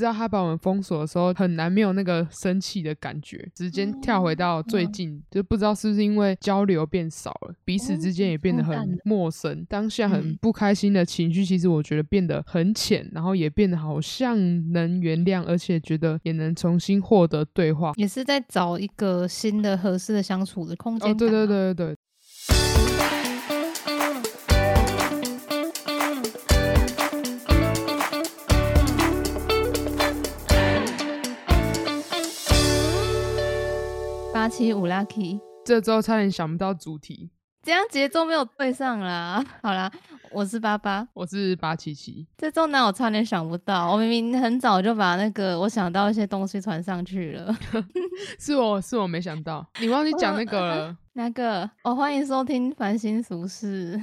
[0.00, 14.36] 知道他把我们封锁的时候，很难没有那个生气的感觉，直接跳回到最近，就不知道是不是因为交流变少了，彼此之间也变得很陌生，当下很不开心的情绪，其实我觉得变得很浅，然后也变得好像
[14.72, 21.10] 能原谅，而且觉得也能重新获得对话，也是在找一个新的合适的相处的空间。
[21.10, 21.96] 哦，对对对对对。
[34.40, 37.28] 八七五 lucky，这周差点想不到主题，
[37.62, 39.44] 这样节奏没有对上啦。
[39.62, 39.92] 好啦，
[40.32, 42.26] 我是八八，我是八七七。
[42.38, 47.54] 这周呢，我差点想不到，我明明很早就把那个我想到一些东西传上去了。
[48.40, 50.96] 是我是我没想到，你忘记讲那个了。
[51.12, 51.70] 那个？
[51.84, 54.00] 哦，欢迎收听《繁星俗事》。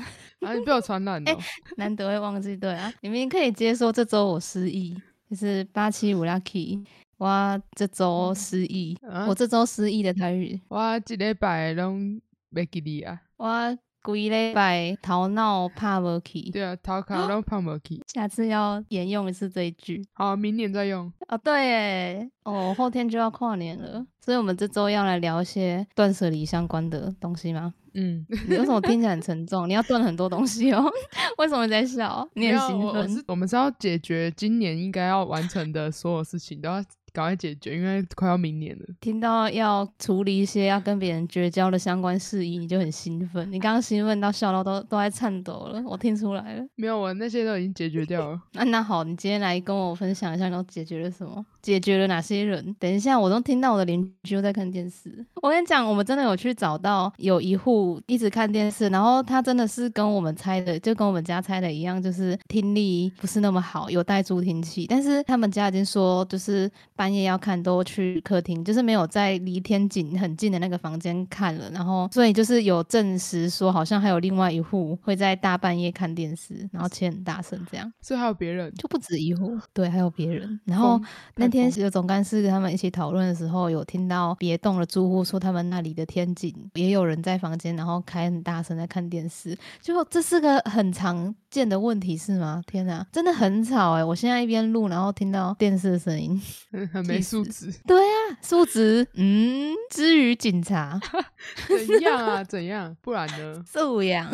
[0.48, 1.38] 啊，你被我传染了。
[1.78, 4.96] 难得会忘记，对啊，你们可以接受这周我失忆，
[5.28, 6.86] 就是八七五 lucky。
[7.18, 8.96] 我这周失忆，
[9.28, 12.22] 我这周失忆的台语，我一礼拜拢
[12.54, 13.20] 袂记你啊。
[13.38, 18.02] 我规礼拜头脑怕无去，对啊，头壳 拢怕无去。
[18.08, 20.06] 下次要沿用一次这一句。
[20.14, 21.12] 好，明年再用。
[21.28, 27.74] 哦，对诶，哦，后天就要跨年了，所以我们这周要来聊一些断舍离相关的东西吗？
[27.96, 29.68] 嗯，你为什么听起来很沉重？
[29.70, 30.86] 你要断很多东西哦。
[31.40, 32.30] 为什么在笑？
[32.36, 33.24] 你很兴奋。
[33.28, 36.82] 我们是要解决今年应该要完成的所有事情，都要。
[37.18, 38.86] 赶快解决，因为快要明年了。
[39.02, 43.52] 听到要处理一些要跟别人绝交的相关事宜，你就很兴奋。
[43.52, 46.64] 你刚刚兴奋到笑到都都在颤抖了，我听出来了。
[46.76, 48.40] 没有，我那些都已经解决掉了。
[48.54, 51.44] 那那好，你今天来跟我分享一下，你都解决了什么？
[51.68, 52.74] 解决了哪些人？
[52.80, 55.14] 等一下，我都听到我的邻居在看电视。
[55.42, 64.86] 我跟你讲，我们真的有去找到有一户一直看电视，然后他真的是跟我们猜的，就跟我们家猜的一样，就是听力不是那么好，有带助听器。
[64.88, 71.70] 但是他们家已经说，就是半夜要看都去客厅，就是没有在离天井很近的那个房间看了。
[71.74, 77.92] 然后所以就是有证实说，好像还有另外一户会在大半夜看电视，然后切很大声这样。
[78.00, 80.58] 所以还有别人，就不止一户，对，还有别人。
[80.64, 80.98] 然后
[81.36, 81.57] 那天。
[81.58, 89.58] 天有总干事跟他们一起讨论的时候，有听到别栋的住户说，他们那里的天井也有人在房间，然后开很大声在看电视。
[89.82, 92.62] 就这是个很常见的问题，是吗？
[92.68, 94.04] 天哪，真的很吵哎！
[94.04, 96.40] 我现在一边录，然后听到电视的声音，
[96.94, 97.74] 很没素质。
[97.88, 101.00] 对啊，素质，嗯，至于警察
[101.68, 102.44] 怎样啊？
[102.44, 102.96] 怎样？
[103.02, 103.64] 不然呢？
[103.66, 104.30] 素养，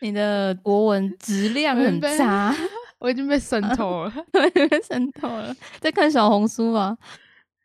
[0.00, 2.54] 你的国文质量很差。
[2.98, 6.96] 我已经被渗透了， 被渗透了，在看小红书吗？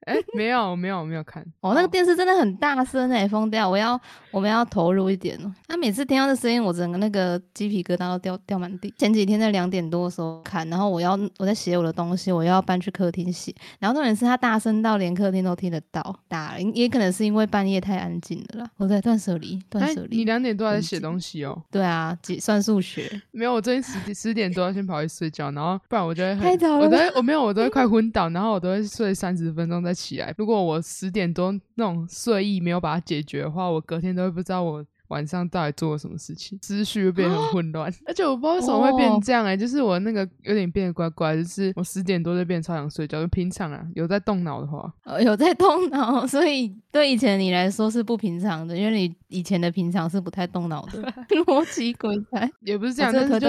[0.06, 1.46] 哎，没有，没有，没有看。
[1.60, 3.70] 哦，那个电视真的很大声哎，疯掉！
[3.70, 4.00] 我要，
[4.32, 5.54] 我们要投入一点哦。
[5.68, 8.92] 他每次听到这声音，我整个那个鸡皮疙瘩都掉掉满地。
[8.98, 13.54] 前几天在两点多的时候看，然后我要我在写我的东西，我要搬去客厅写。
[13.80, 18.70] 然后重点是他大声到连客厅都听得到，打也可能是因为半夜太安静了啦。
[18.78, 20.18] 我在断舍离，断舍离。
[20.18, 21.62] 你两点多还在写东西哦？
[21.70, 23.08] 对啊，算数学。
[23.32, 26.86] 没有，我最近十十点多要先跑去睡觉，然后不然我就会太早了。
[26.86, 30.34] 我都我没有，我都会快昏倒，然后我都会睡三十分钟起来。
[30.38, 37.94] 如果我十点多那种睡意没有把它解决的话，我隔天都会不知道我晚上到底做了什么事情，思绪又变很混乱。
[38.08, 43.22] 而且我不知道为什么会变这样哎，就是我那个有点变得怪怪，就是我十点多就变超想睡觉。
[43.22, 51.04] 就平常啊，有在动脑的话，呃，有在动脑， 所以对以前你来说是不平常的，因为你以前的平常是不太动脑的，
[51.46, 53.48] 逻辑鬼才也不是这样，但是就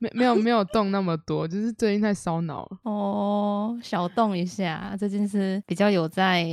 [0.00, 2.78] 没没有没有动那么多，就是最近太烧脑了。
[2.82, 6.46] 哦，小动一下，最近是比较有在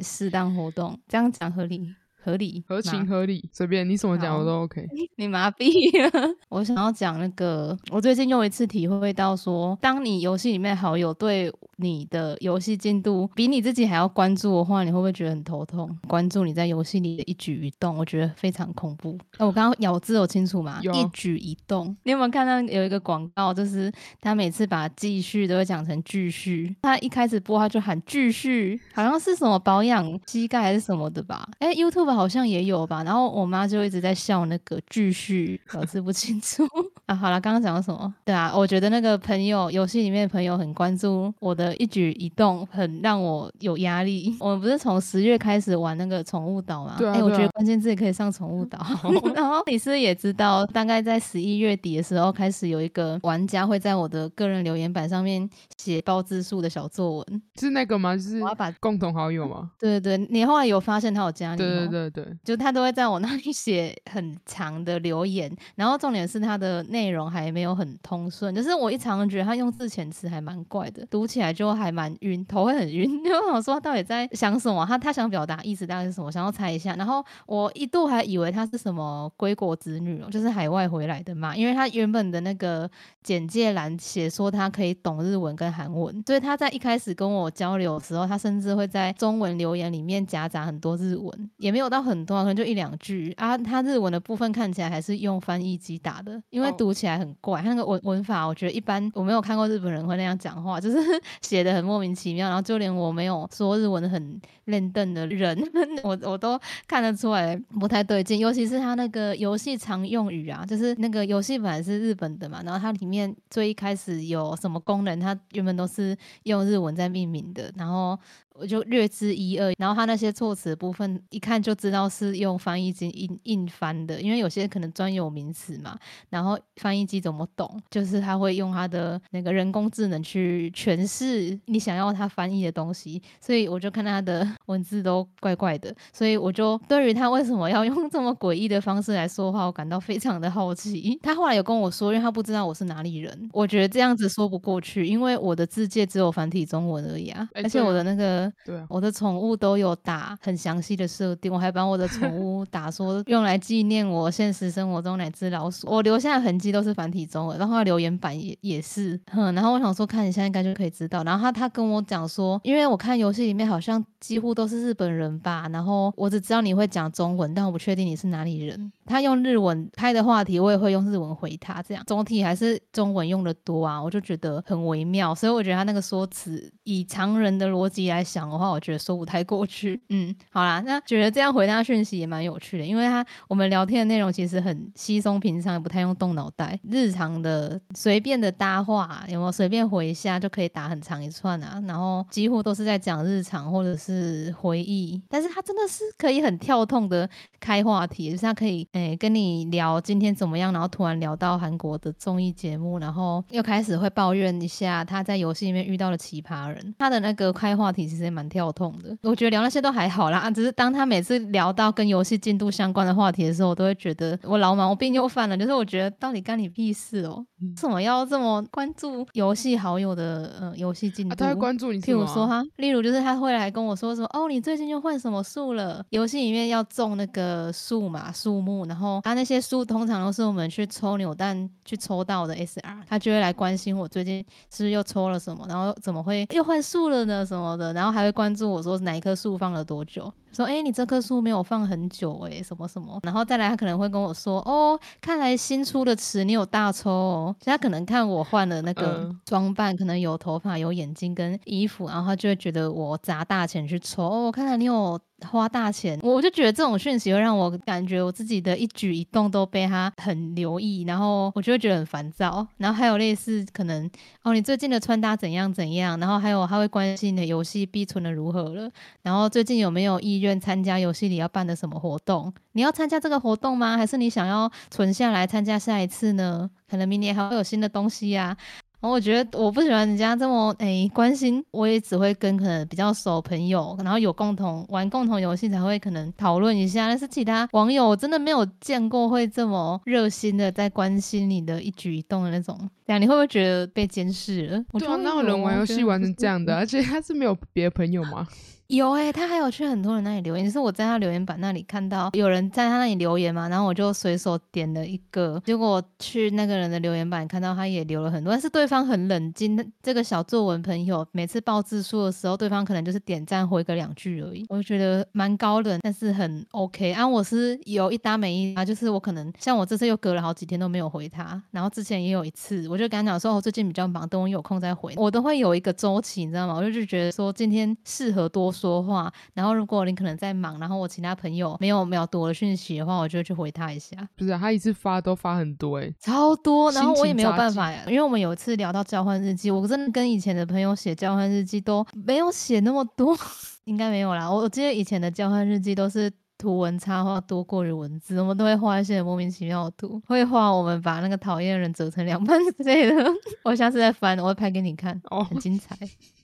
[0.00, 1.94] 适当活动，这样讲合理。
[2.24, 4.86] 合理，合情合理，随便你怎么讲我都 OK。
[5.16, 5.66] 你麻痹
[6.02, 15.98] 了， 我想要讲那个，我最近又一次体会到说，当你游戏里面好友对你的游戏进度比你自己还要关注的话，你会不会觉得很头痛？
[16.06, 19.18] 关注你在游戏里的一举一动，我觉得非常恐怖。
[19.38, 20.80] 哎，我刚刚咬字有清楚吗？
[20.82, 21.96] 一举一动。
[22.04, 23.90] 你有没有看到有一个广告，就是
[24.20, 31.48] 他每次把继续都会讲成继续，他一开始播他就喊继续，好像是什么保养膝盖还是什么的吧？
[31.58, 32.11] 哎，YouTube。
[32.14, 36.64] 好像也有吧，然后我妈就一直在笑那个继续，表示不清楚
[37.06, 37.14] 啊。
[37.14, 38.12] 好了，刚刚讲到什么？
[38.24, 44.36] 对啊，我觉得那个朋友游戏里面的朋友很关注我的一举一动，很让我有压力。
[44.40, 46.96] 我们不是从十月开始玩那个宠物岛吗？
[46.98, 47.12] 对啊。
[47.14, 48.78] 哎，我觉得关键字可以上宠物岛。
[49.34, 55.48] 然后你是也知道，大概在十一月底的时候开始有一个玩家会在我的个人留言板上面
[55.78, 58.16] 写包字数的小作文，是那个吗？
[58.16, 59.70] 就是我要把共同好友吗？
[59.78, 61.68] 对对对，你后来有发现他有加你吗？
[61.68, 62.01] 对对对。
[62.10, 73.10] 对对，就他都会在我那里 写很长的留言，然后重点是他的内容还没有很通顺，就是我一常觉得他用字遣词还蛮怪的，读起来就还蛮晕，头会很晕。
[73.24, 76.94] 因为我想说到底在想什么，他他想表达意思大概是什么，想要猜一下。
[76.96, 82.90] 然后我一度还以为他是什么归国子女哦，就是海外回来的嘛，因为他原本的那个
[83.22, 93.56] 简介栏写说他可以懂日文跟韩文，所以他在一开始跟我交流的时候，他甚至会在中文留言里面夹杂很多日文，也没有到很多，可能就一两句啊。
[93.56, 100.98] 他日文的部分看起来还是用翻译机打的，因为哦读起来很怪，他那个文文法我觉得一般，我没有看过日本人会那样讲话，就是
[101.42, 105.56] 写的很莫名其妙，然后就连我没有说日文很认真的人，
[106.02, 106.58] 我我都
[106.88, 118.18] 看得出来不太对劲，尤其是他那个游戏常用语啊，就是那个游戏本来是日本的嘛，然后它里面最一开始有什么功能，它原本都是用日文在命名的，然后
[118.54, 141.18] 我就略知一二，然后他那些措辞部分一看就知道是用翻译机硬硬翻的，因为有些可能专有名词嘛，然后翻译机怎么懂，就是他会用他的那个人工智能去诠释你想要他翻译的东西，所以我就看他的 文字都怪怪的，所以我就对于他为什么要用这么诡异的方式来说话，我感到非常的好奇。
[141.22, 148.41] 他后来有跟我说，因为他不知道我是哪里人，我觉得这样子说不过去，因为我的字界只有繁体中文而已啊，哎而且我的那个。
[148.64, 168.92] 对啊，我的宠物都有打很详细的设定，我还把我的宠 物打说用来纪念我现实生活中哪只老鼠，我留下的痕迹都是繁体中文，然后它留言板也也是，哼，然后我想说看一下应该就可以知道，然后他他跟我讲说，因为我看游戏里面好像几乎都是日本人吧，然后我只知道你会讲中文，但我不确定你是哪里人。
[169.04, 172.02] 他用日文开的话题，我也会用日文回他，这样。
[172.06, 180.00] 总体还是中文用的多啊，我就觉得很微妙，所以我觉得他那个说辞以常人的逻辑来想的话，我觉得说不太过去。
[180.08, 197.28] 嗯，好啦，那觉得这样回他讯息也蛮有趣的，因为他我们聊天的内容其实很稀松平常，也不太用动脑袋，日常的随便的搭话，有没有随便回一下就可以打很长一串啊，然后几乎都是在讲日常或者是回忆，但是他真的是可以很跳痛的
[197.60, 206.94] 开话题，就是他可以诶、跟你聊今天怎么样，然后突然聊到韩国的综艺节目，然后又开始会抱怨一下他在游戏里面遇到的奇葩人。
[206.98, 221.32] 他的那个开话题其实也蛮跳痛的，我觉得聊那些都还好啦，啊只是当他每次聊到跟游戏进度相关的话题的时候，我都会觉得我老毛病又犯了，就是我觉得到底干你屁事哦、嗯为什么要这么关注游戏好友的呃游戏进度？
[221.32, 222.12] 啊，他会关注你什譬？
[222.12, 226.04] 如说哈，例如就是他会来跟我说说，哦，你最近又换什么树了？
[226.10, 234.38] 游戏里面要种那个树嘛，树木，然后他那些树通常都是我们去抽扭蛋去抽到的 SR，他就会来关心我最近
[234.72, 240.32] 是不是又抽了什么，然后怎么会又换树了呢什么的，然后还会关注我说哪一棵树放了多久。
[240.52, 249.40] 说，哎、你这棵树没有放很久、诶，什么什么，然后再来，他可能会跟我说，哦，看来新出的词你有大抽哦，所以他可能看我换了那个嗯。
[249.44, 255.18] 装扮，可能有头发、有眼睛跟衣服，然后他就会觉得我砸大钱去抽，哦，看来你有
[255.50, 262.66] 花大钱，我就觉得这种讯息会让我感觉我自己的一举一动都被他很留意，然后我就会觉得很烦躁。
[262.78, 264.08] 然后还有类似可能
[264.42, 268.90] 哦，你最近的穿搭怎样怎样，然后还有他会关心你的游戏币存的如何了，
[269.22, 272.52] 然后最近有没有意愿参加游戏里要办的什么活动？
[272.72, 273.96] 你要参加这个活动吗？
[273.96, 276.68] 还是你想要存下来参加下一次呢？
[276.90, 278.54] 可能明年还会有新的东西呀、
[279.00, 287.08] 然后我觉得我不喜欢人家这么诶、关心，我也只会跟可能比较熟朋友，然后有共同玩共同游戏才会可能讨论一下。
[287.08, 292.78] 但是其他网友我真的没有见过会这么热心的在关心你的一举一动的那种。
[293.06, 294.84] 这样你会不会觉得被监视了？
[294.92, 296.74] 我对啊，觉得哪有人玩游戏玩成这样的？
[296.74, 296.78] 啊？
[296.78, 298.46] 而且他是没有别的朋友吗？
[298.92, 309.72] 有诶、他还有去很多人那里留言，就是我在他留言板那里看到有人在他那里留言嘛，然后我就随手点了一个，结果去那个人的留言板看到他也留了很多，但是对方很冷静。
[310.02, 317.12] 这个小作文朋友每次报字数的时候，对方可能就是点赞回个两句而已，我就觉得蛮高冷，但是很 OK。
[317.12, 326.74] 啊，我是有一搭没一搭，就是我可能像我这次又隔了好几天都没有回他，然后之前也有一次，我就跟他讲说，我、最近比较忙，等我有空再回，我都会有一个周期，你知道吗？
[326.74, 336.90] 我就觉得说今天适合多说话，然后如果你可能在忙，然后我其他朋友没有秒读我的讯息的话，我就会去回他一下，不是啊、他一次发都发很多哎、超多。
[336.90, 343.38] 然后我也没有办法呀，因为我们有一次聊到交换日记，我真的跟以前的朋友写交换日记都没有写那么多，
[343.84, 344.50] 应该没有啦。
[344.50, 346.32] 我我记得以前的交换日记都是。
[346.58, 353.16] 图文插画多过于文字，我们都会画一些莫名其妙的图，会画我们把那个讨厌的人折成两半之类的。
[353.64, 355.98] 我下次再翻，我会拍给你看，哦，很精彩。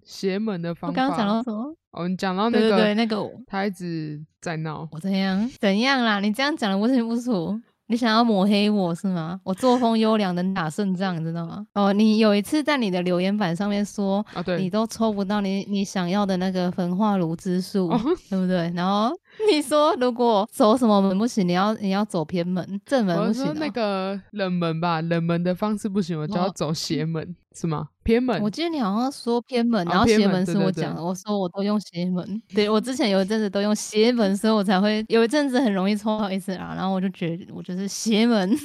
[0.08, 1.02] 邪门的方法。
[1.02, 1.76] 我刚刚讲到什么？
[1.92, 6.18] 哦，你讲到那个，对对对，那个他一直在闹，我怎样怎样啦？
[6.18, 7.60] 你这样讲的不清不楚。
[7.90, 9.40] 你想要抹黑我是吗？
[9.44, 11.66] 我作风优良，能打胜仗，你知道吗？
[11.72, 17.98] 哦，你有一次在你的留言板上面说，啊，对，你都抽不到你你想要的那个焚化炉之术，哦
[18.28, 18.70] 对不对？
[18.76, 19.10] 然后
[19.50, 23.48] 你说如果走什么门不行，你要你要走偏门，正门不行、哦。
[23.48, 27.88] 我说那个冷门吧，冷门的方式不行，我就要哦走邪门，是吗？
[28.08, 32.42] 偏门我记得你好像说偏门，哦然后邪门是我讲的，我说我都用邪门。
[32.54, 38.50] 对我之前有一阵子都用邪门，所以我才会有一阵子很容易抽到 SR，然后我就觉得我就是邪门。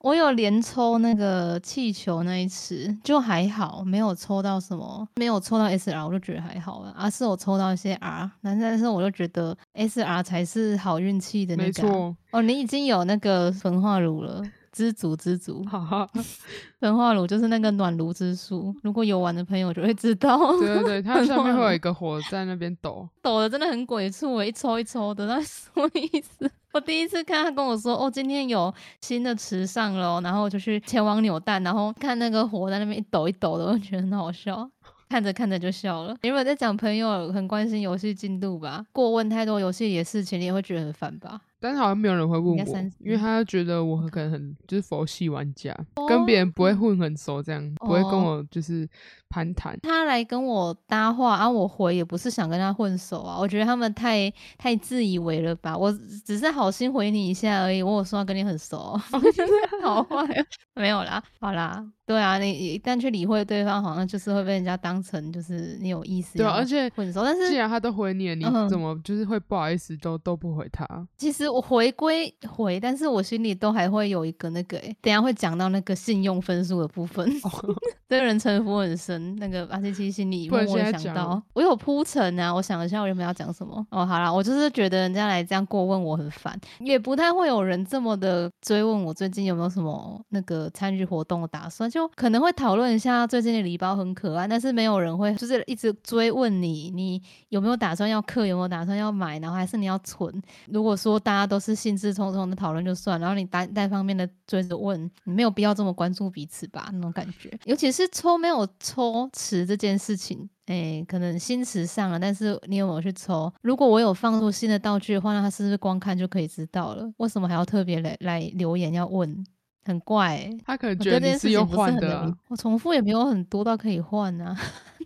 [0.00, 6.92] 我有连抽那个气球那一次，就还好，没有抽到什么，没有抽到 SR，我就觉得还好了。
[6.98, 15.62] 而、是我抽到一些 R，但但是我就觉得 SR 才是好运气的那个啊、没错，哦，你已经有那个焚化炉了，知足知足。
[15.64, 16.08] 哈哈，
[16.80, 26.50] 焚化炉就是那个暖炉之术，如果有玩的朋友就会知道，对对对， 它上面会有一个火在那边抖，抖的真的很鬼畜欸诶，一抽一抽的，那什么意思？
[26.72, 34.68] 我第一次看他跟我说，哦，今天有新的池上了哦，然后我就去前往扭蛋，然后看那个火在那边一抖一抖的，我觉得很好笑。
[35.10, 36.16] 看着看着就笑了。
[36.22, 41.38] 原本在讲朋友很关心游戏进度吧，过问太多游戏里的事情，你也会觉得很烦吧？
[41.62, 42.56] 但是好像没有人会问我
[42.98, 45.72] 因为他觉得我可能很就是佛系玩家，
[46.08, 48.88] 跟别人不会混很熟，这样不会跟哦我就是
[49.28, 49.78] 攀谈。
[49.82, 55.92] 他来跟我搭话啊，我回也不是想跟他混熟啊，我觉得他们太太自以为了吧，我
[56.26, 58.98] 只是好心回你一下而已，我有说要跟你很熟，
[59.82, 70.86] 好坏啊，没有啦，好啦，对啊，你一旦去理会对方，好像就是会被人家当成就是你有意思，对啊，而且混熟，但是既然他都回你了，你嗯怎么就是会不好意思都都不回他？
[71.16, 77.30] 其实我回归回，但是我心里都还会有一个那个、欸，等下会讲到那个信用分数的部分。
[78.08, 83.86] 这个人城府很深，那个八七七心里默默想到，我有铺陈啊，我想一下我原本要讲什么。
[83.90, 100.30] 哦，好啦，我就是觉得人家来这样过问我很烦，也不太会有人这么的追问我最近有没有什么那个参与活动的打算，就可能会讨论一下最近的礼包很可爱，但是没有人会就是一直追问你，你有没有打算要刻，有没有打算要买，然后还是你要存。
[100.66, 107.56] 如果说大家都是兴致冲冲的讨论就算，然后你单单方面的追着问，你没有必要这么关注彼此吧，那种感觉。
[107.64, 113.52] 尤其是抽没有抽池这件事情，哎，可能新词上了，但是你有没有去抽？
[113.62, 117.12] 如果我有放入新的道具的话，那他是不是光看就可以知道了？
[117.18, 119.44] 为什么还要特别来来留言要问？
[119.84, 124.56] 很怪、欸，他可能觉得你是用事情不是换的、我重复也没有很多到可以换啊。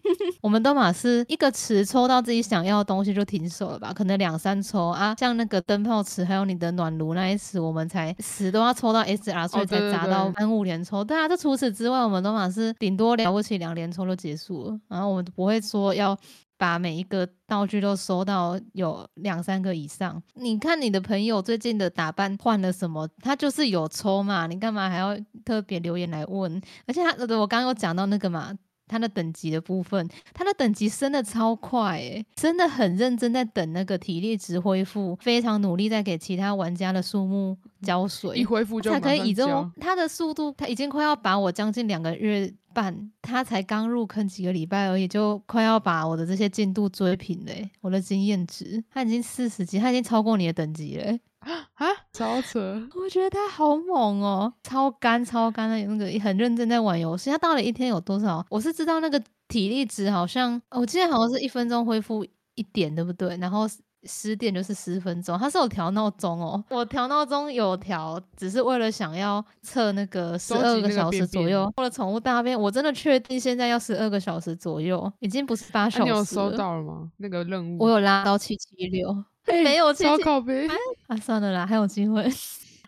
[0.40, 3.92] 我们都嘛是一个池抽到自己想要的东西就停手了吧？
[3.92, 11.02] 可能两三抽啊，像那个灯泡池还有你的暖炉那一池，我们才十都要抽到 SR，所以才砸到对三五连抽。
[11.02, 16.16] 对啊，这除此之外，我们都嘛是顶多了不起两连抽就结束了，然后我们不会说要。
[16.58, 20.22] 把每一个道具都收到有两三个以上。
[20.34, 23.08] 你看你的朋友最近的打扮换了什么？
[23.20, 26.60] 他就是有抽嘛，你干嘛还要特别留言来问？
[26.86, 28.52] 而且他，呃我刚刚有讲到那个嘛，
[28.88, 52.58] 他的等级的部分，他的等级升的超快诶，真的很认真在等那个体力值恢复，非常努力在给其他玩家的树木浇水，一恢复就才可以以这种他的速度，他已经快要把我将近两个月半，他才刚入坑几个礼拜而已，就快要把我的这些进度追平嘞、我的经验值，他已经四十级，他已经超过你的等级嘞、 啊，超扯！
[52.94, 57.30] 我觉得他好猛哦，超干超干的，那个很认真在玩游戏。
[57.30, 58.44] 他到底一天有多少？
[58.50, 59.18] 我是知道那个
[59.48, 62.22] 体力值好像，我记得好像是一分钟恢复
[62.56, 63.36] 一点，对不对？
[63.38, 63.66] 然后
[64.06, 66.62] 十点就是十分钟，他是有调闹钟哦。
[66.70, 71.72] 我调闹钟有调，只是为了想要测那个十二个小时左右。
[71.76, 76.12] 为了宠物大便，我真的确定现在要十二个小时左右，已经不是八那、小时了。
[76.12, 77.10] 你有收到了吗？
[77.18, 77.84] 那个任务？
[77.84, 79.10] 我有拉到七七六，
[79.46, 80.66] 哎没有七七超靠背。
[81.06, 82.26] 啊，算了啦，还有机会。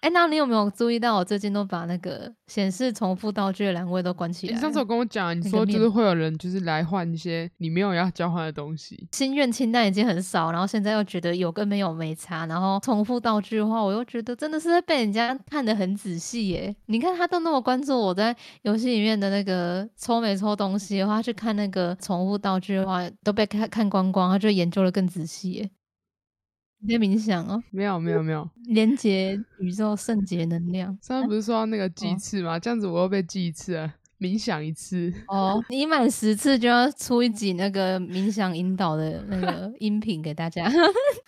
[0.01, 4.55] 哎、那你有没有注意到我最近都把那个显示重复道具的栏位都关起来？
[4.55, 9.09] 你上次有跟我讲，你说就是会有人就是来换一些你没有要交换的东西。
[9.13, 16.75] 心愿清单已经很少，然后现在又觉得有跟没有没差，然后重复道具的话，我又觉得真的是被人家看得很仔细耶。
[16.87, 25.71] 你看他都那么关注我在游戏里面的那个抽没抽东西的话，他去看那个重复道具的话，都被看看光光，他就研究的更仔细耶。
[26.81, 30.97] 你在冥想哦，没有没有没有，连接宇宙圣洁能量。
[31.03, 32.59] 上次不是说到那个祭哦次吗？
[32.59, 35.13] 这样子我又被祭一次了，冥想一次。
[35.27, 40.71] 哦，你满十次就要出一集那个冥想引导的那个音频给大家。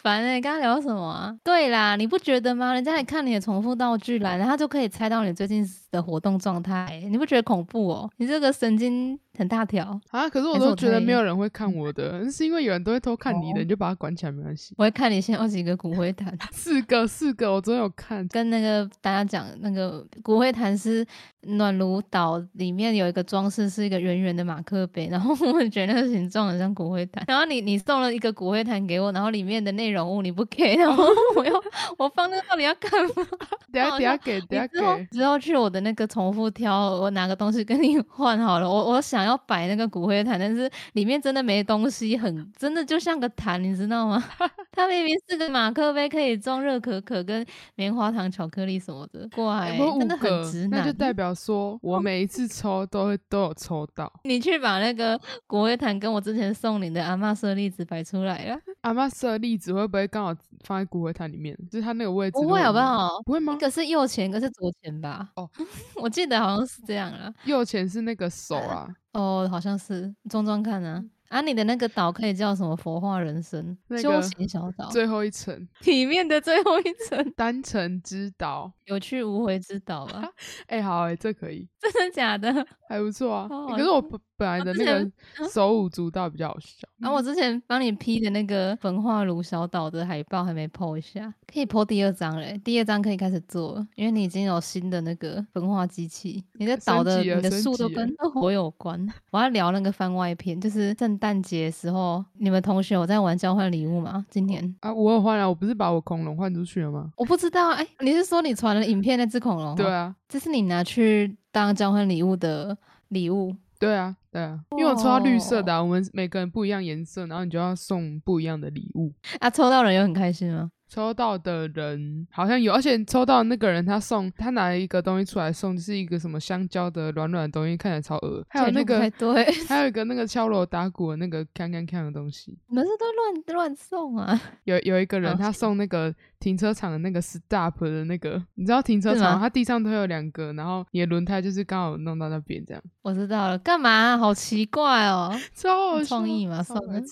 [0.03, 1.37] 反正你刚刚聊什么啊？
[1.43, 2.73] 对啦，你不觉得吗？
[2.73, 8.11] 人家来看你的重复道具栏，然后就可以猜到你最近的活动状态，你不觉得恐怖哦？
[8.19, 9.99] 你这个神经很大条。
[10.11, 14.75] 啊，可是我都觉得没有人会看我的， 是因为有人都会偷看你的，哦你就把它关起来没关系。
[14.77, 18.27] 我会看你现在有几个骨灰坛， 四个，四个，我昨天有看。
[18.29, 21.05] 跟那个大家讲，那个骨灰坛是
[21.45, 27.25] 暖炉岛里面有一个装饰，是一个圆圆的马克杯，然后 我觉得那个形状很像骨灰坛。
[27.27, 31.03] 然后你你送了一个骨灰坛给我，然后里面的内容物你不给，然后
[31.37, 31.53] 我要
[31.97, 33.27] 我放那个到底要干嘛？
[33.73, 35.05] 等下等下给，等下你之后给。
[35.07, 38.69] 之后去我的那个重复挑，我拿个东西跟你换好了。
[38.69, 44.23] 我我想要摆那个骨灰坛，但是里面真的没东西，很真的就像个坛，你知道吗？
[44.73, 47.45] 它明明是个马克杯，可以装热可可跟
[47.75, 49.29] 棉花糖、巧克力什么的。
[49.35, 50.81] 怪，真的很直，男。
[50.81, 54.11] 那就代表说我每一次抽都会都有抽到。
[54.25, 60.35] 你去把那个骨灰坛跟我之前送你的阿妈舍利子摆出来了，阿妈色栗子会不会刚好
[60.65, 61.57] 放在骨灰坛里面？
[61.71, 62.61] 就是它那个位置不会？
[62.63, 63.21] 好不好？
[63.25, 63.59] 不会吗一？
[63.59, 65.29] 个是右前，一个是左前吧？
[65.37, 65.49] 哦，
[66.01, 67.33] 我记得好像是这样啦。
[67.45, 71.05] 右前是那个手啊， 哦，好像是装装看啊。
[71.31, 72.77] 啊，你的那个岛可以叫什么？
[72.77, 78.73] 佛化人生、修那个行小岛，最后一层体面的最后一层， 单层之岛。
[78.87, 80.29] 有去无回之岛吧？
[80.67, 82.53] 哎、好哎、这可以， 真的假的？
[82.89, 83.49] 还不错啊。
[83.69, 85.09] 可是我本本来的那个
[85.49, 86.89] 手舞足蹈比较好笑。
[86.99, 92.61] 然后我之前帮你 P 的那个焚化炉小岛的海报还没 PO 一下，可以 PO 第二张嘞。
[92.65, 99.07] 第二张可以开始做了，因为你已经有新的那个焚化机器，你的岛的你的树都跟火有关。
[99.31, 104.25] 我要聊那个番外篇，就是圣诞节时候，你们同学有在玩交换礼物吗？
[104.31, 107.13] 今年啊，我有换了，我不是把我恐龙换出去了吗？
[107.17, 109.77] 我不知道，哎、你是说你传了影片那只恐龙？
[109.77, 112.77] 对，啊，这是你拿去当交换礼物的
[113.09, 113.55] 礼物。
[113.79, 119.13] 对啊，对啊，因为我抽到绿色哦的、啊，我们每个人不一样颜色，然后你就要送不一样的礼物。
[119.39, 120.71] 啊，抽到人有很开心吗？
[120.91, 128.45] 抽到的人好像有，而且抽到那个人他送他拿了一个东西出来送，就是一个什么香蕉的软软的东西，看起来超恶。
[128.49, 132.59] 还有那个对， 还有一个那个敲锣打鼓的那个锵锵锵的东西。
[132.67, 134.41] 你们是都乱乱送啊？
[134.65, 145.31] 有有一个人他送那个停车场的那个 stop 的那个，你知道停车场它地上都有两个，然后你的轮胎就是刚好弄到那边这样，我知道了，干嘛、好奇怪哦！
[145.55, 147.03] 超好有创意嘛超送的。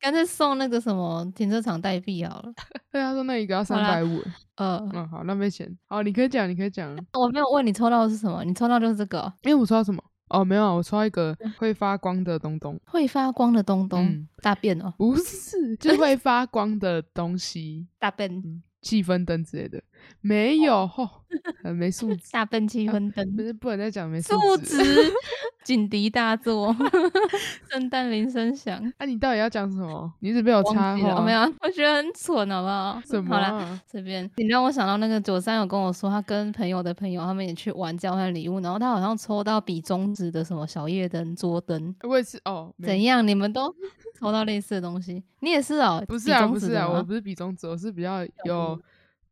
[0.00, 2.52] 干脆送那个什么停车场代币好了。
[2.92, 4.22] 对，他说那一个要三百五，
[4.54, 5.76] 呃，嗯，好，浪费钱。
[5.88, 9.32] 好，你可以讲，你可以讲，我没有问你抽到的是什么，你抽到就是这个哦。
[9.42, 10.00] 因为我抽到什么？
[10.28, 14.28] 哦，没有啊，我抽到一个会发光的东东，会发光的东东，嗯。
[14.42, 19.82] 大便哦，不是，就是会发光的东西， 大便，嗯，气氛灯之类的，
[20.20, 21.08] 没有，吼，
[21.62, 24.76] 很没素质，大便气氛不，是不能再讲没素素质。
[25.64, 26.72] 警笛大作，
[27.72, 28.80] 圣诞铃声响。
[28.98, 30.12] 啊，你到底要讲什么？
[30.20, 33.02] 你一直被我插话，哦没有啊，我觉得很蠢，好不好？
[33.28, 34.28] 好啦，这边。
[34.36, 43.26] 你让我想到那个九三有跟我说，他跟朋友的朋友他们也去玩交换礼物，然后他好像抽到比中指的什么小夜灯、桌灯，我也是哦，怎样？
[43.26, 43.74] 你们都
[44.20, 45.24] 抽到类似的东西？
[45.40, 46.00] 你也是哦？
[46.06, 48.80] 不是啊，不是啊，我不是比中指，我是比较小有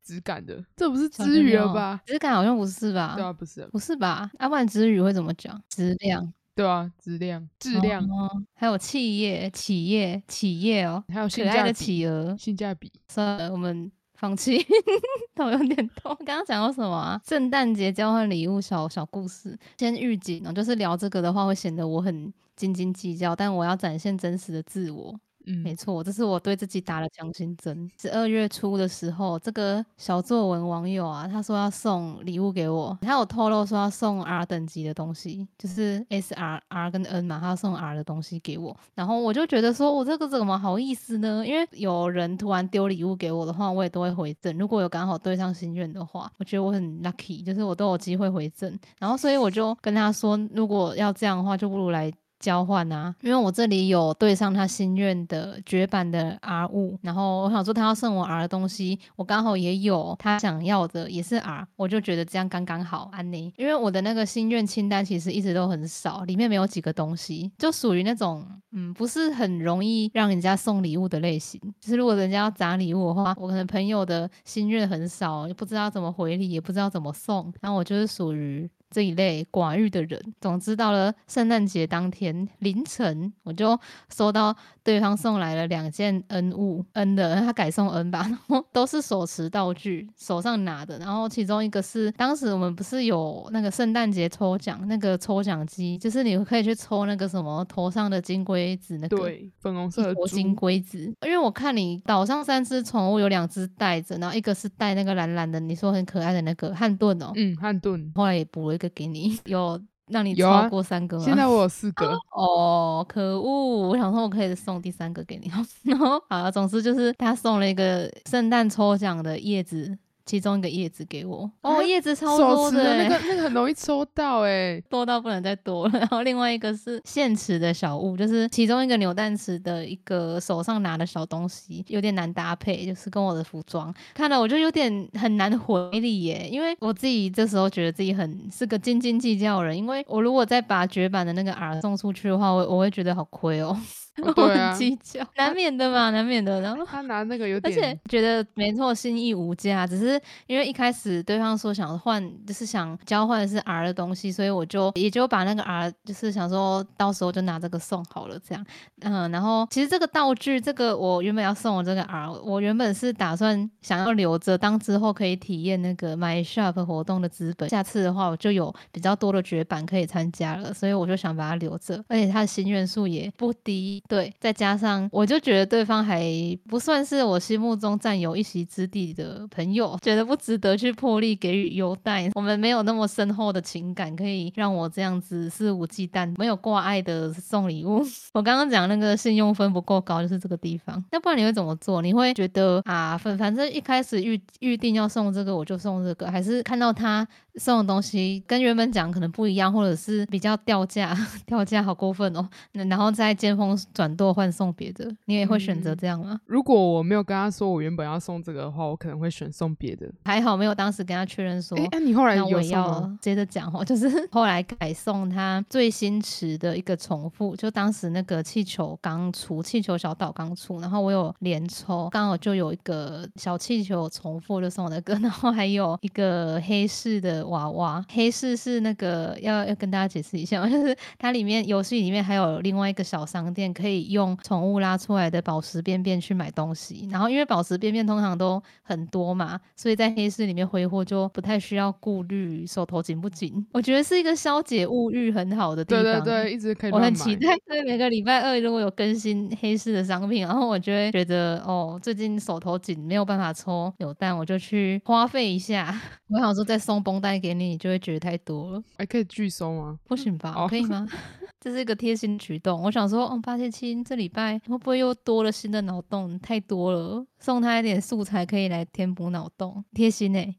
[0.05, 2.01] 质感的，这不是小之语了吧？
[2.07, 3.15] 质感好像不是吧？
[3.17, 4.31] 对啊，不是啊，不是吧？
[4.39, 5.61] 要、不然子语会怎么讲？
[5.69, 12.37] 质量、对啊，质量、质量，哦还有企业、企业、企业哦，还有性可爱的价，企鹅。
[12.37, 12.93] 性价比。
[13.09, 14.59] 算了，我们放弃，
[15.35, 16.15] 头有点痛。
[16.27, 17.21] 刚刚讲到什么啊？
[17.27, 25.19] 圣诞节交换礼物小小故事，先预警哦，就是聊这个的话会显得我很斤斤计较，但我要展现真实的自我。
[25.45, 27.89] 没嗯，错，这是我对自己打了强心针。
[28.01, 38.75] 十二月初的时候，这个小作文网友啊，他说要送礼物给我，他有透露说要送 R 等级的东西，就是 S R R 跟 N 嘛，他要送 R 的东西给我。
[38.95, 41.47] 然后我就觉得说，我这个怎么好意思呢？
[41.47, 44.57] 因为有人突然丢礼物给我的话，我也都会回赠。
[44.57, 48.79] 如果有刚好对上心愿的话，我觉得我很 lucky，就是我都有机会回赠。
[48.99, 52.11] 然后所以我就跟他说，如果要这样的话，就不如来
[52.45, 63.51] 交换啊，因为我这里有对上他心愿的绝版的 R 物，然后我想说他要送我 R 的东西，我刚好也有他想要的，也是 R，我就觉得这样刚刚好，安妮。
[63.57, 71.59] 因为我的那个心愿清单其实一直都很少，里面没有几个东西，就属于那种嗯不是很容易让人家送礼物的类型。
[71.81, 78.69] 就是如果人家要砸礼物的话，我可能朋友的心愿很少，也不知道怎么回礼，也不知道怎么送，然后我就是属于。
[78.95, 83.77] 这一类寡欲的人，总之到了圣诞节当天凌晨，我就
[84.09, 84.55] 收到
[84.85, 90.97] 对方送来了两件 N 物 N 的，他改送 N 吧，然后都是手持道具，手上拿的。
[91.01, 99.17] 然后其中一个是当时我们不是有那个圣诞节抽奖那个抽奖机，就是你可以去抽那个什么头上的金龟子那个。
[99.17, 111.25] 对，粉红色的金龟子，因为我看你岛上三只宠物有两只带着，然后一个是带那个蓝蓝的，你说很可爱的那个汉顿哦，嗯，汉顿，后来也补了一个给你， 有让你有啊超过三个吗？
[111.25, 113.89] 现在我有四个， 哦，可恶！
[113.89, 115.51] 我想说我可以送第三个给你，
[115.85, 121.51] 然后 好了，总之就是他送了一个圣诞抽奖的叶子，其中一个叶子给我。
[121.63, 125.99] 哦，啊叶子超手多的、那个欸，那个很容易抽到哎、 多到不能再多了。
[125.99, 143.77] 然后另外一个是现池的小物，就是其中一个扭蛋池的一个手上拿的小东西，有点难搭配，就是跟我的服装看了我就有点很难回礼耶，因为我自己这时候觉得自己很是个斤斤计较人，因为我如果再把绝版的那个 R 送出去的话，我我会觉得好亏哦。
[144.23, 146.61] 我很计较，难免的嘛，难免的。
[146.61, 158.65] 然后他拿那个有点而且，觉得没错，心意无价，只是因为一开始对方说想换，就是想交换的是 R 的东西，所以我就也就把那个 R，就是想说到时候就拿这个送好了，这样。
[159.01, 167.69] 嗯，然后其实这个道具，这个我原本要送我这个 R，我原本是打算想要留着，当之后可以体验那个 My Shop 活动的资本。
[167.69, 174.03] 下次的话，我就有比较多的绝版可以参加了，所以我就想把它留着，而且它的心愿数也不低。
[174.09, 176.23] 对，再加上我就觉得对方还
[176.69, 182.31] 不算是我心目中占有一席之地的朋友，觉得不值得去破例给予优待。
[182.35, 188.05] 我们没有那么深厚的情感，可以让我这样子肆无忌惮、没有挂碍的送礼物。
[188.35, 191.03] 我刚刚讲那个信用分不够高，就是这个地方。
[191.13, 192.03] 要不然你会怎么做？
[192.03, 202.47] 你会觉得啊，反反正一开始预预定要送这个，我就送这个，还是看到他送的东西跟原本讲可能不一样，或者是比较掉价， 掉价好过分哦。
[202.73, 206.39] 那然后再尖峰转舵换送别的，你也会选择嗯这样吗？
[206.47, 210.11] 如果我没有跟他说我原本要送这个的话，我可能会选送别的。
[210.25, 211.79] 还好没有当时跟他确认说。
[211.79, 213.17] 哎、那、你后来有送要？
[213.21, 246.03] 接着讲哦，就是 后来改送他最新池的一个重复，就当时那个气球刚出，气球小岛刚出，然后我有连抽，刚好就有一个小气球重复，就送我的歌，然后还有一个黑市的娃娃，黑市是那个要要跟大家解释一下， 就是它里面游戏里面还有另外一个小商店，可以用宠物拉出来的宝石便便去买东西，然后因为宝石便便通常都很多嘛，所以在黑市里面挥霍就不太需要顾虑手头紧不紧，我觉得是一个消解物欲很好的地方。
[246.03, 246.99] 对对对，一直可以我。
[246.99, 255.95] 很期待，对每个礼拜二如果有更新黑市的商品，然后我就会觉得哦，最近手头紧，没有办法抽扭蛋，我就去花费一下。
[256.29, 259.99] 我想说再送绷带给你，你就会觉得太多了，还可以拒收吗？
[260.09, 260.55] 不行吧？
[260.57, 261.07] 哦可以吗？
[261.61, 262.83] 这是一个贴心举动。
[262.83, 266.39] 我想说，哦，八七亲这礼拜会不会又多了新的脑洞？
[266.39, 270.57] 太多了，送他一点素材可以来填补脑洞，贴心呢、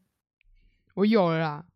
[0.94, 1.66] 我有了啦，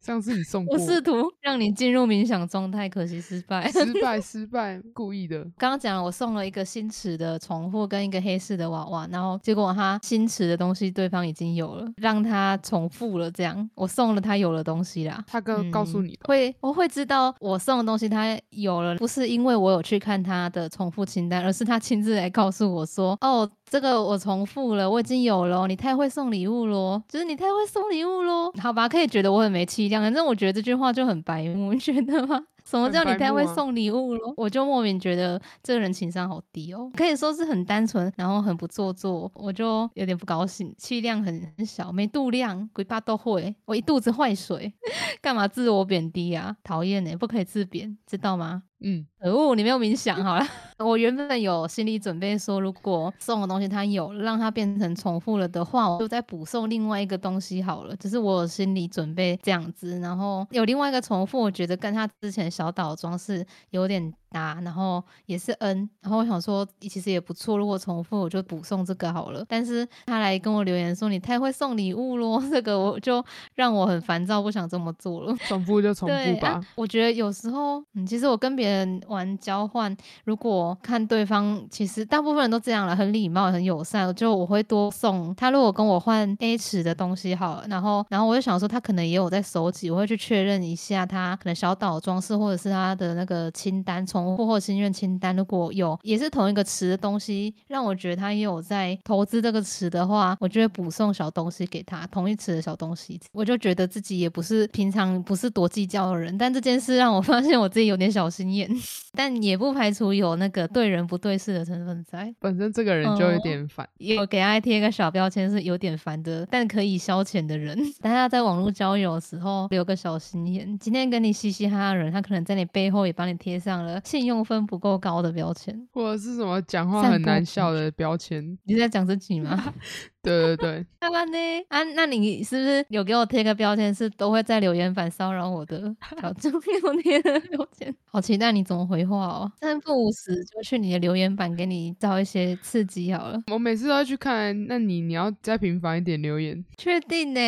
[0.00, 3.70] 上次你送过我，试图让你进入冥想状态，可惜失败。
[3.72, 5.42] 失败 失败，故意的。
[5.58, 15.24] 刚刚讲了，我送了一个新池的重复跟一个黑市的娃娃，然后结果他新池的东西对方已经有了，让他重复了，这样我送了他有了东西啦。
[15.26, 32.40] 他哥告诉嗯你的，会我会知道我送的东西他有了，不是因为我有去看他的重复清单，而是他亲自来告诉我说：“哦，这个我重复了，我已经有了哦，你太会送礼物咯，就是你太会送礼物咯。”好吧，可以觉得我很没气量，反正我觉得这句话就很白目，你觉得吗？
[32.64, 34.34] 什么叫你太会送礼物了？
[34.36, 44.72] 我就莫名觉得这个人情商好低哦，可以说是很单纯，然后很不做作，我就有点不高兴，气量很很小，没度量，鬼爸都会，我一肚子坏水，
[45.22, 46.56] 干嘛自我贬低啊？
[46.64, 48.64] 讨厌呢，不可以自贬，知道吗？
[48.88, 50.46] 嗯，哦，你没有冥想好了。
[50.78, 57.96] 我原本有心理准备说，如果送的东西他有让它变成重复了的话，我就再补送另外一个东西好了。
[57.96, 69.44] 只是我有心理准备这样子，然后有另外一个重复，我觉得跟他之前小岛装饰有点搭，然后也是 N，然后我想说其实也不错，如果重复我就补送这个好了。
[69.48, 75.36] 但是他来跟我留言说你太会送礼物咯，这个我就让我很烦躁，不想这么做了。
[75.48, 76.48] 重复就重复吧。
[76.48, 85.50] 啊，我觉得有时候，嗯，其实我跟别人玩交换，如果看对方，其实大部分人都这样了，很礼貌、很友善，就我会多送他。
[85.50, 108.70] 如果跟我换 A 尺的东西好了，然后，然后我就想说，他可能也有在收集，我会去确认一下他可能小岛装饰或者是他的那个清单，重复或心愿清单，如果有也是同一个词的东西，让我觉得他也有在投资这个词的话，我就会补送小东西给他，同一词的小东西，我就觉得自己也不是平常不是多计较的人，但这件事让我 发现我自己有点小心眼，
[109.12, 112.34] 但也不排除有那个对人不对事的成分在。
[112.40, 117.76] 本身这个人就有哦点烦，有给他贴一个小标签，是有点烦的，但可以消遣的人。
[118.00, 125.76] 大家在网络交友的时候留个小心眼，今天跟你嘻嘻哈哈的人，他可能在你背后也帮你贴上了信用分不够高的标签。
[125.92, 128.56] 或者是什么讲话很难笑的标签。
[128.64, 129.74] 你在讲自己吗？
[130.22, 131.36] 对 对对，干嘛呢？
[131.68, 136.32] 啊， 那你是不是有给我贴个标签，是都会在留言板骚扰我的我
[137.02, 137.94] 贴的标签？
[138.04, 139.52] 好期待你怎么回话哦！
[139.60, 143.42] 三不五时就去你的留言板给你造一些刺激好了。
[143.52, 146.64] 我每次都要去看，那你你要再频繁一点留言。
[146.76, 147.40] 确定呢？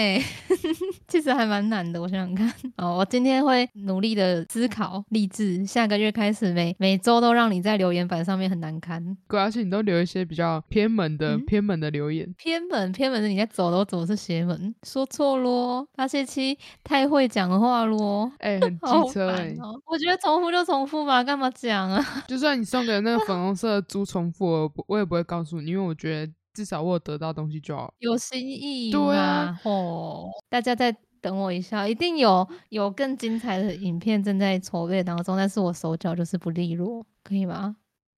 [1.08, 2.52] 其实还蛮难的，我想想看。
[2.76, 9.16] 哦，我今天会努力的思考，励志，下个月开始每每周都让你在留言板上面很难堪。
[9.26, 12.32] 对，而且你都留一些比较偏门的、嗯偏门的留言。
[12.36, 15.88] 偏门，偏门的你在走楼走是邪门，说错咯。
[15.96, 18.30] 八七七太会讲话咯。
[18.38, 19.80] 哎、很好机车哎、烦哦！
[19.86, 22.04] 我觉得重复就重复吧，干嘛讲啊？
[22.28, 27.94] 就算你送给那个粉红色的猪重复，我我也不会告诉你，因为我觉得至少我有得到东西就好。
[28.00, 29.60] 有新意对啊嘛？
[29.62, 30.90] 吼，大家再
[31.20, 37.76] 等我一下，一定有有更精彩的影片正在筹备当中，但是我手脚就是不利落，可以吗？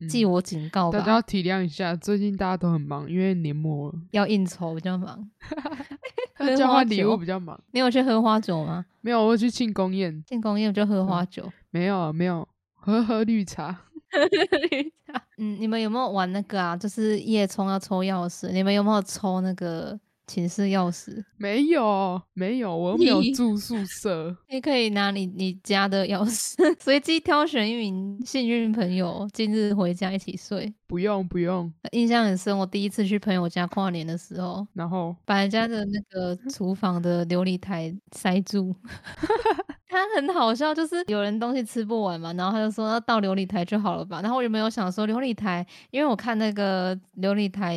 [0.09, 5.31] 记嗯我警告吧，大家要体谅一下，最近大家都很忙，因为年末，要应酬比较忙。
[6.57, 7.61] 交换礼物酒比较忙。
[7.73, 8.87] 你有去喝花酒吗？
[9.03, 11.53] 没有，我去庆功宴，庆功宴就喝花酒。
[11.69, 13.79] 没有没有，喝喝绿茶。
[15.39, 16.77] 嗯，你们有没有玩那个啊？
[16.77, 21.25] 就是夜冲要抽钥匙，你们有没有抽那个寝室钥匙？
[21.37, 24.37] 没有没有，我又没有住宿舍。
[24.51, 30.73] 你可以拿你你家的钥匙， 随机挑选一名幸运朋友，今日回家一起睡。
[30.91, 38.75] 不用不用，印象很深，我第一次去朋友家跨年的时候，然后把人家的那个厨房的琉璃台塞住。
[39.93, 44.21] 他很好笑，就是有人东西吃不完嘛，然后他就说要倒琉璃台就好了吧。
[44.23, 47.77] 然后我有没有想说琉璃台，因为我看那个琉璃台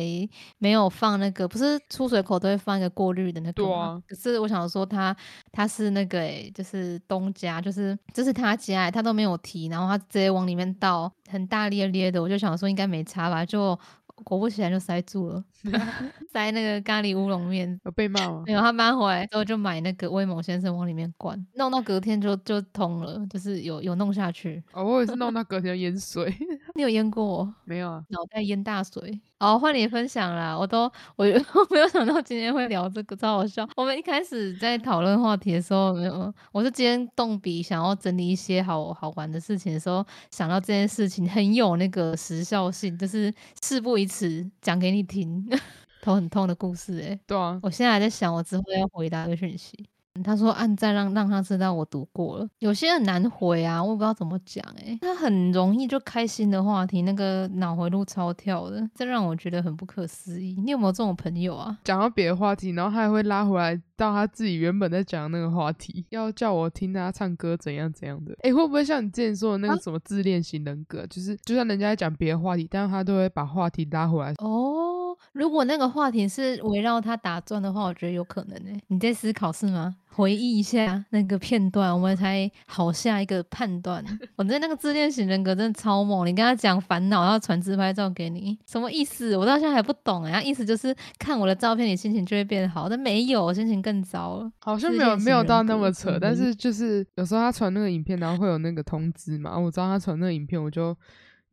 [0.58, 3.68] 没有放那个，不是出水口都会放一个过滤的那个吗？
[3.68, 5.14] 对啊可是我想说他
[5.50, 13.78] 他是那个诶、就是东家，就是这是他家、欸，他都没有提，然后他直接往里面倒，很大咧咧的，我就想说应该没差吧，就
[14.24, 15.44] 果不其然就塞住了，
[16.32, 17.78] 塞那个咖喱乌龙面。
[17.84, 18.52] 有被骂吗没？
[18.52, 24.62] 有，他搬回来之后就买那个威猛先生往里面灌，弄到隔天就就通了，就是有有弄下去。
[24.72, 26.32] 哦，我也是弄到隔天淹水，
[26.76, 27.54] 你有淹过我？
[27.64, 28.04] 没有啊。
[28.10, 29.20] 脑袋淹大水。
[29.40, 30.56] 哦，换你分享啦！
[30.56, 30.82] 我都
[31.16, 33.68] 我 我没有想到今天会聊这个，超好笑。
[33.76, 45.44] 我们一开始在讨论话题的时候，没有，我是今天动笔想要整理一些好好玩的事情的时候，想到这件事情很有那个时效性，就是事不宜迟，讲给你听，
[46.00, 47.20] 头很痛的故事、欸。
[47.26, 49.86] 对啊，我现在还在想，我之后要回答的讯息。
[50.16, 60.54] 嗯他说按赞让让他知道我读过了，有些很难回啊，我也不知道怎么讲诶、他很容易就开心的话题，那个脑回路超跳的，这让我觉得很不可思议。
[60.64, 61.76] 你有没有这种朋友啊？
[61.82, 68.32] 讲到别的话题，然后他还会拉回来到他自己原本在讲的那个话题，要叫我听他唱歌怎样怎样的。
[68.44, 74.32] 诶，会不会像你之前说的那个啊什么自恋型人格，就是就算人家在讲别的话题，但是他都会把话题拉回来。
[74.38, 74.93] 哦，
[75.34, 79.96] 如果那个话题是围绕他打转的话，我觉得有可能诶、你在思考是吗？
[80.08, 84.04] 回忆一下那个片段，我们才好下一个判断。
[84.36, 89.36] 我觉得那个自恋型人格真的超猛，你跟他讲烦恼，要传自拍照给你，什么意思？
[89.36, 94.48] 我到现在还不懂哎、他意思就是看我的照片，你心情就会变好，但没有，我心情更糟了。
[94.60, 100.96] 好像没有没有到那么扯，但嗯是就是有时候他传那个影片，然后会有那个通知嘛，我知道他传那个影片，我就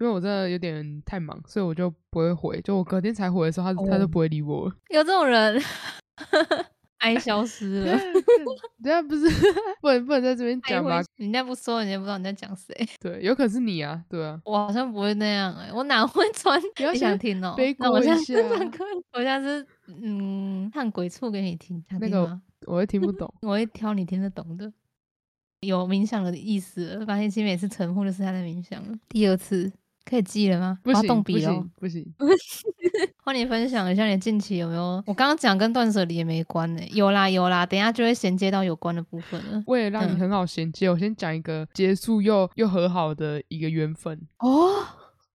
[0.01, 4.75] 因为我真的有点太忙，所以我就不会回，就我隔天才回的时候，他他就哦不会理我了。
[4.89, 5.61] 有这种人，
[6.97, 7.91] 爱消失了。
[7.93, 9.29] 人家 不是
[9.79, 11.01] 不能不能在这边讲吧爱？
[11.01, 12.75] 会人家不说，人家不知道你在讲谁。
[12.99, 16.59] 对，有可能是你啊，对啊，我好像不会那样哎、我哪会穿？
[16.79, 18.83] 你要先听哦、背那我现在锅一下唱歌，
[19.13, 22.41] 我现在是嗯唱鬼畜给你听，那个吗？
[22.65, 23.31] 我会听不懂。
[23.41, 24.73] 我会挑你听得懂的。
[25.61, 28.97] 有冥想的意思了，发现其实每次沉默就是他在冥想了。
[29.09, 29.71] 第二次
[30.05, 30.79] 可以记了吗？
[30.83, 31.65] 不要不行不动笔了。
[31.79, 32.05] 不行，
[33.23, 35.03] 欢迎 分享一下你近期有没有？
[35.05, 39.63] 我刚刚讲跟断舍离也没关呢、有啦有啦，等一下就会衔接到有关的部分了。
[39.67, 44.19] 为了让你嗯很好衔接，我先讲一个结束又又和好的一个缘分。
[44.39, 44.83] 哦，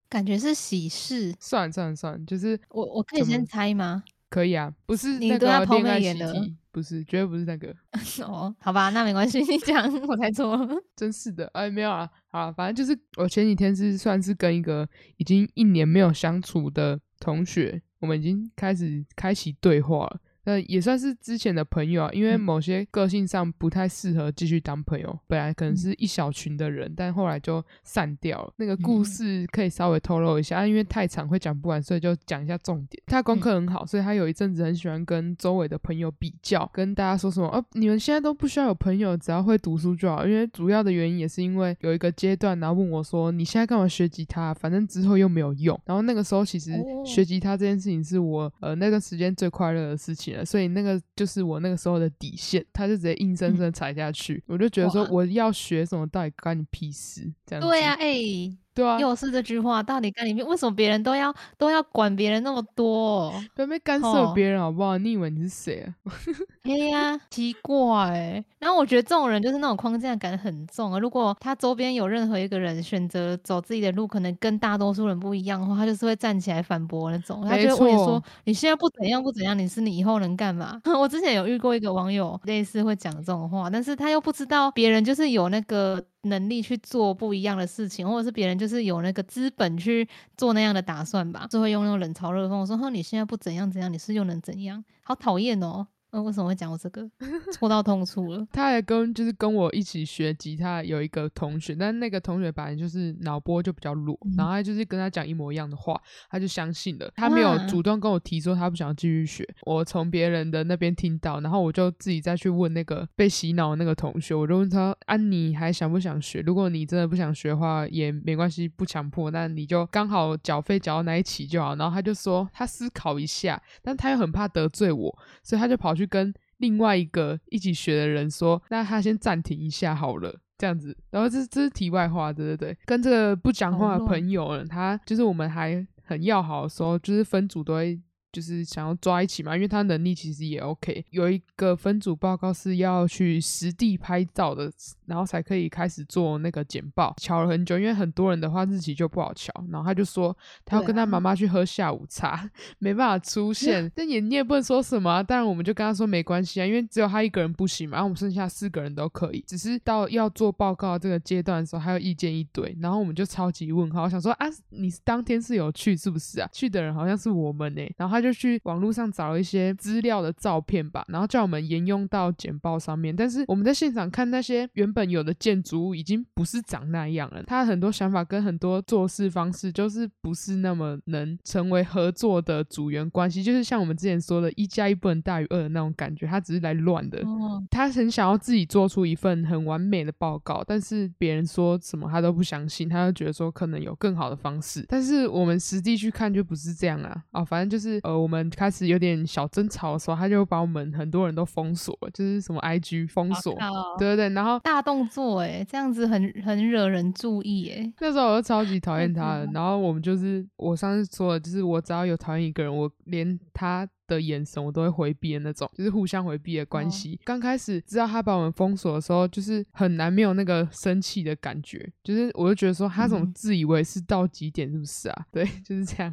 [0.08, 1.34] 感觉是喜事。
[1.40, 4.02] 算了算了算了，就是我我可以先猜吗？
[4.36, 6.30] 可以啊，不是你个恋爱媚眼的
[6.70, 7.74] 不是，绝对不是那个。
[8.28, 10.68] 哦，好吧，那没关系，你讲，我猜错了。
[10.94, 20.20] 真是的，哎，没有啊，好，反正就是我前几天是算是跟一个已经一年没有相处的同学，我们已经开始开启对话了。
[20.46, 28.52] 呃，也算是之前的朋友啊，因为嗯某些个性上不太适合继续当朋友，本来可能嗯是一小群的人，但后来就散掉了。
[28.56, 33.02] 那个故嗯事可以稍微透露一下，啊因为太长会讲不完，所以就讲一下重点。
[33.06, 40.24] 他功课很好，所以他有一阵子很喜欢跟周围的朋友比较，跟大家说什么哦，你们现在都不需要有朋友，只要会读书就好。
[40.26, 44.54] 因为主要的原因也是因为有一个阶段，然后问我说，你现在干嘛学吉他？
[44.54, 45.78] 反正之后又没有用。
[45.84, 54.42] 然后那个时候其实哦学吉他这件事情是我呃那段时间最快乐的事情了，所以那个就是我那个时候的底线，他就直接硬生生踩下去。
[54.46, 57.32] 我就觉得说我要学什么，到底关你屁事？
[57.44, 63.32] 这样子对呀、哎、对啊，又是这句话，到底干里面为什么别人都要都要管别人那么多？
[63.54, 64.98] 不要被干涉哦别人好不好？
[64.98, 65.94] 你以为你是谁啊？
[66.64, 68.44] 哎呀，奇怪欸。
[68.58, 70.98] 然后我觉得这种人就是那种框架感很重啊。
[70.98, 77.42] 如果他周边有任何一个人选择走自己的路，可能跟大多数人不一样的话，他就是会站起来反驳那种。
[77.48, 94.84] 他就会说：“你现在不怎样不怎样，你是你以后能干嘛？” 我之前有遇过一个网友，类似会讲这种话，但是他又不知道别人就是有那个能力去做不一样的事情，或者是别人就是有那个资本去做那样的打算吧，就会用那种冷嘲热讽，我说：“哈，你现在不怎样怎样，你是又能怎样？
[95.02, 97.06] 好讨厌哦。”嗯，为什么会讲我这个？
[97.52, 98.46] 戳到痛处了。
[98.52, 106.00] 他还跟就是跟我一起学吉他有一个同学，但那个同学本来就是脑波就比较弱，嗯然后他就是跟他讲一模一样的话，
[106.30, 107.12] 他就相信了。
[107.16, 116.40] 他没有啊主动跟我提说他不想继续学，我从别人的那边听到，然后我就自己再去问那个被洗脑的那个同学，我就问他：啊，你还想不想学？
[116.40, 121.74] 如果你真的不想学的话，也没关系，不强迫，那你就刚好缴费缴到那一期就好。
[121.76, 130.40] 然后他就说他思考一下，但他又很怕得罪我，所以他就跑去跟另外一个一起学的人说，那他先暂停一下好了。
[130.58, 138.00] 这样子，然后这这是题外话，对对对，跟这个不讲话的朋友呢，他就是我们还很要好的时候，就是分组都会
[138.36, 141.02] 就是想要抓一起嘛，因为他能力其实也 OK。
[141.08, 144.70] 有一个分组报告是要去实地拍照的，
[145.06, 147.14] 然后才可以开始做那个简报。
[147.16, 153.90] 瞧了很久，因为很多人的话日期就不好瞧，然后他就说他要跟他啊妈妈去喝下午茶，没办法出现。
[153.96, 159.42] 但也你也不能说什么、啊，当然我们就跟他说没关系啊，因为只有他一个人不行嘛，然后我们剩下四个人都可以。
[159.46, 166.50] 只是到要做报告这个阶段的时候，还有意见一堆，然后我们就超级问号，想说啊，你当天是有去是不是啊？
[166.52, 173.14] 去的人好像是我们呢、然后他就去网络上找一些资料的照片吧，然后叫我们沿用到简报上面。
[173.14, 177.42] 但是我们在现场看那些原本有的建筑物，已经不是长那样了。
[177.44, 186.26] 他很多想法跟很多做事方式，就是不是那么能成为合作的组员关系，就是像我们之前说的，一加一不能大于二的那种感觉。
[186.26, 187.20] 他只是来乱的。
[187.26, 194.84] 哦，他很想要自己做出一份很完美的报告，但是别人说什么他都不相信，他就觉得说可能有更好的方式。
[194.88, 197.22] 但是我们实地去看就不是这样啊！
[197.30, 203.54] 啊，反正就是呃，我们开始有点小争吵的时候，他就把我们很多人都封锁了，就是什么 IG 封锁，
[203.98, 204.28] 对对对。
[204.30, 207.92] 然后大动作哎，这样子很很惹人注意哎。
[208.00, 217.20] 那时候我就超级讨厌他的，然后我们就是我上次说的，就是我只要有讨厌一个人，我连他的眼神我都会回避的那种，就是互相回避的关哦系。
[217.24, 225.26] 刚开始知道他把我们封锁的时候，就是很难没有那个生气的感觉，就是我就觉得说他怎么嗯自以为是到极点，是不是啊？
[225.32, 226.12] 对，就是这样。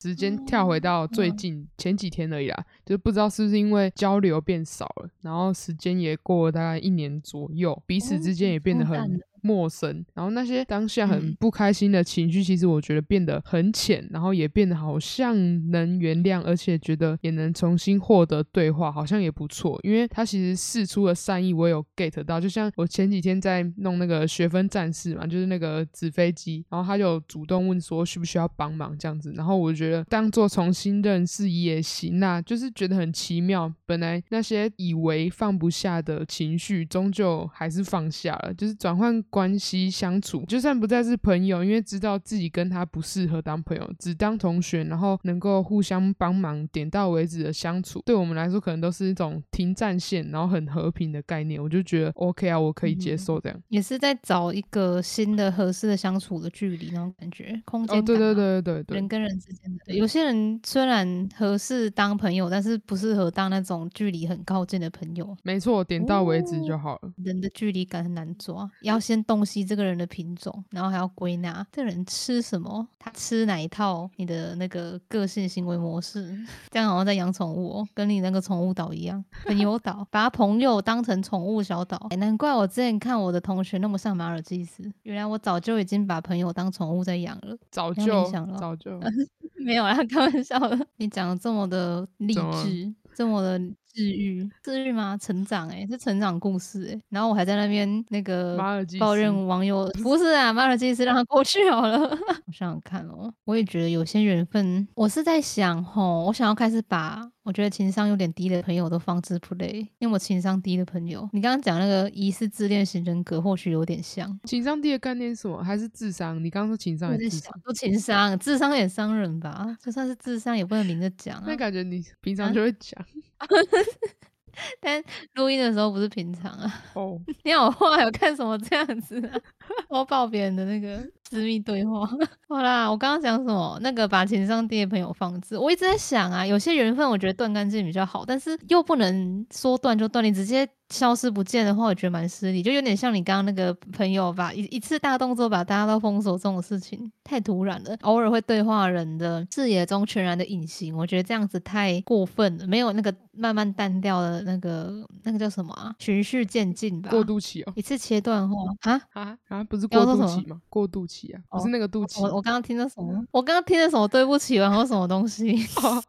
[0.00, 1.36] 时间跳回到最嗯。
[1.36, 15.36] 近前几天而已啦，就不知道是不是因为交流变少了，然后时间也过了大概一年左右，彼此哦之间也变得很陌生，然后那些当下很嗯不开心的情绪，其实我觉得变得很浅，然后也变得好像
[15.70, 19.78] 能原谅，而且觉得也能重新获得对话，好像也不错。
[19.84, 22.40] 因为他其实试出了善意，我有 get 到。
[22.40, 33.72] 就像我前几天在弄那个学分战士嘛，就是那个纸飞机，然后他就主动问说需不需要帮忙这样子，然后我觉得当做重新认识也行啦，就是觉得很奇妙。
[33.84, 51.62] 本来那些以为放不下的情绪，终究还是放下了，就是转换关系相处，就算不再是朋友，因为知道自己跟他不适合当朋友，只当同学，然后能够互相帮忙，点到为止的相处，对我们来说可能都是一种停战线，然后很和平的概念。
[51.62, 53.62] 我就觉得 OK 啊，我可以接受这样。
[53.68, 65.36] 也是在找一个新的合适的相处的距离那种感觉，空间哦，对感对啊对对对人跟人之间的，有些人虽然合适当朋友，但是不适合当那种距离很靠近的朋友。
[65.42, 67.12] 没错，点到为止就好了。
[67.22, 76.36] 人的距离感很难抓，要先洞悉这个人的品种，然后还要归纳这个人吃什么，他吃哪一套你的那个个性行为模式，
[76.70, 87.56] 这样好像在养宠物哦，跟你那个宠物岛一样，朋友岛，把朋友当成宠物小岛、哎难怪我之前看我的同学那么像马尔济斯，原来我早就已经把朋友当宠物在养了。
[87.70, 88.98] 早没就想到早就
[89.64, 90.86] 没有啦，开玩笑的。
[90.96, 93.60] 你讲的这么的励志，这么的
[93.96, 95.16] 治愈，治愈吗？
[95.18, 98.56] 成长哎、是成长故事哎、然后我还在那边那个
[99.00, 101.98] 抱斯怨网友， 不是啊，马尔济斯让他过去好了。
[102.46, 114.38] 我想想看哦，我也觉得有些缘分，我是在想吼，我想要开始把我觉得情商有点低的朋友都放置 play，因为我情商低的朋友，你刚刚讲那个疑似自恋型人格，或许有点像。
[114.44, 115.62] 情商低的概念是什么？
[115.64, 116.42] 还是智商？
[116.44, 119.76] 你刚刚说情商我还是智商？，情商，智商也伤人吧？
[119.82, 121.56] 就算是智商，也不能明着讲啊那。
[121.56, 123.02] 感觉你平啊常就会讲
[124.80, 125.02] 但
[125.34, 126.84] 录音的时候不是平常啊。
[126.94, 127.20] 哦。
[127.44, 129.38] 你好坏有，看什么这样子啊？
[129.88, 130.98] 偷爆别人的那个
[131.28, 132.08] 私密对话。
[132.48, 133.78] 好啦，我刚刚讲什么？
[133.82, 147.96] 那个把情商低的朋友放置，我一直在想啊，有些缘分我觉得断干净比较好，但是又不能说断就断，你直接消失不见的话，我觉得蛮失礼，就有点像你刚刚那个朋友把一一次大动作把大家都封锁这种事情，太突然了。
[148.02, 157.10] 偶尔会对话人的视野中全然的隐形，我觉得这样子太过分了，没有那个慢慢淡掉的那个那个叫什么啊，循序渐进吧。
[157.10, 159.00] 过渡期哦，一次切断后啊！
[159.12, 160.60] 啊啊，不是过渡期吗？
[160.68, 162.22] 过渡期啊，不是哦那个肚脐。
[162.22, 163.24] 我我刚刚听了什么？
[163.30, 164.06] 我刚刚听了什么？
[164.08, 165.52] 对不起，然后什么东西？
[165.82, 166.02] 哦，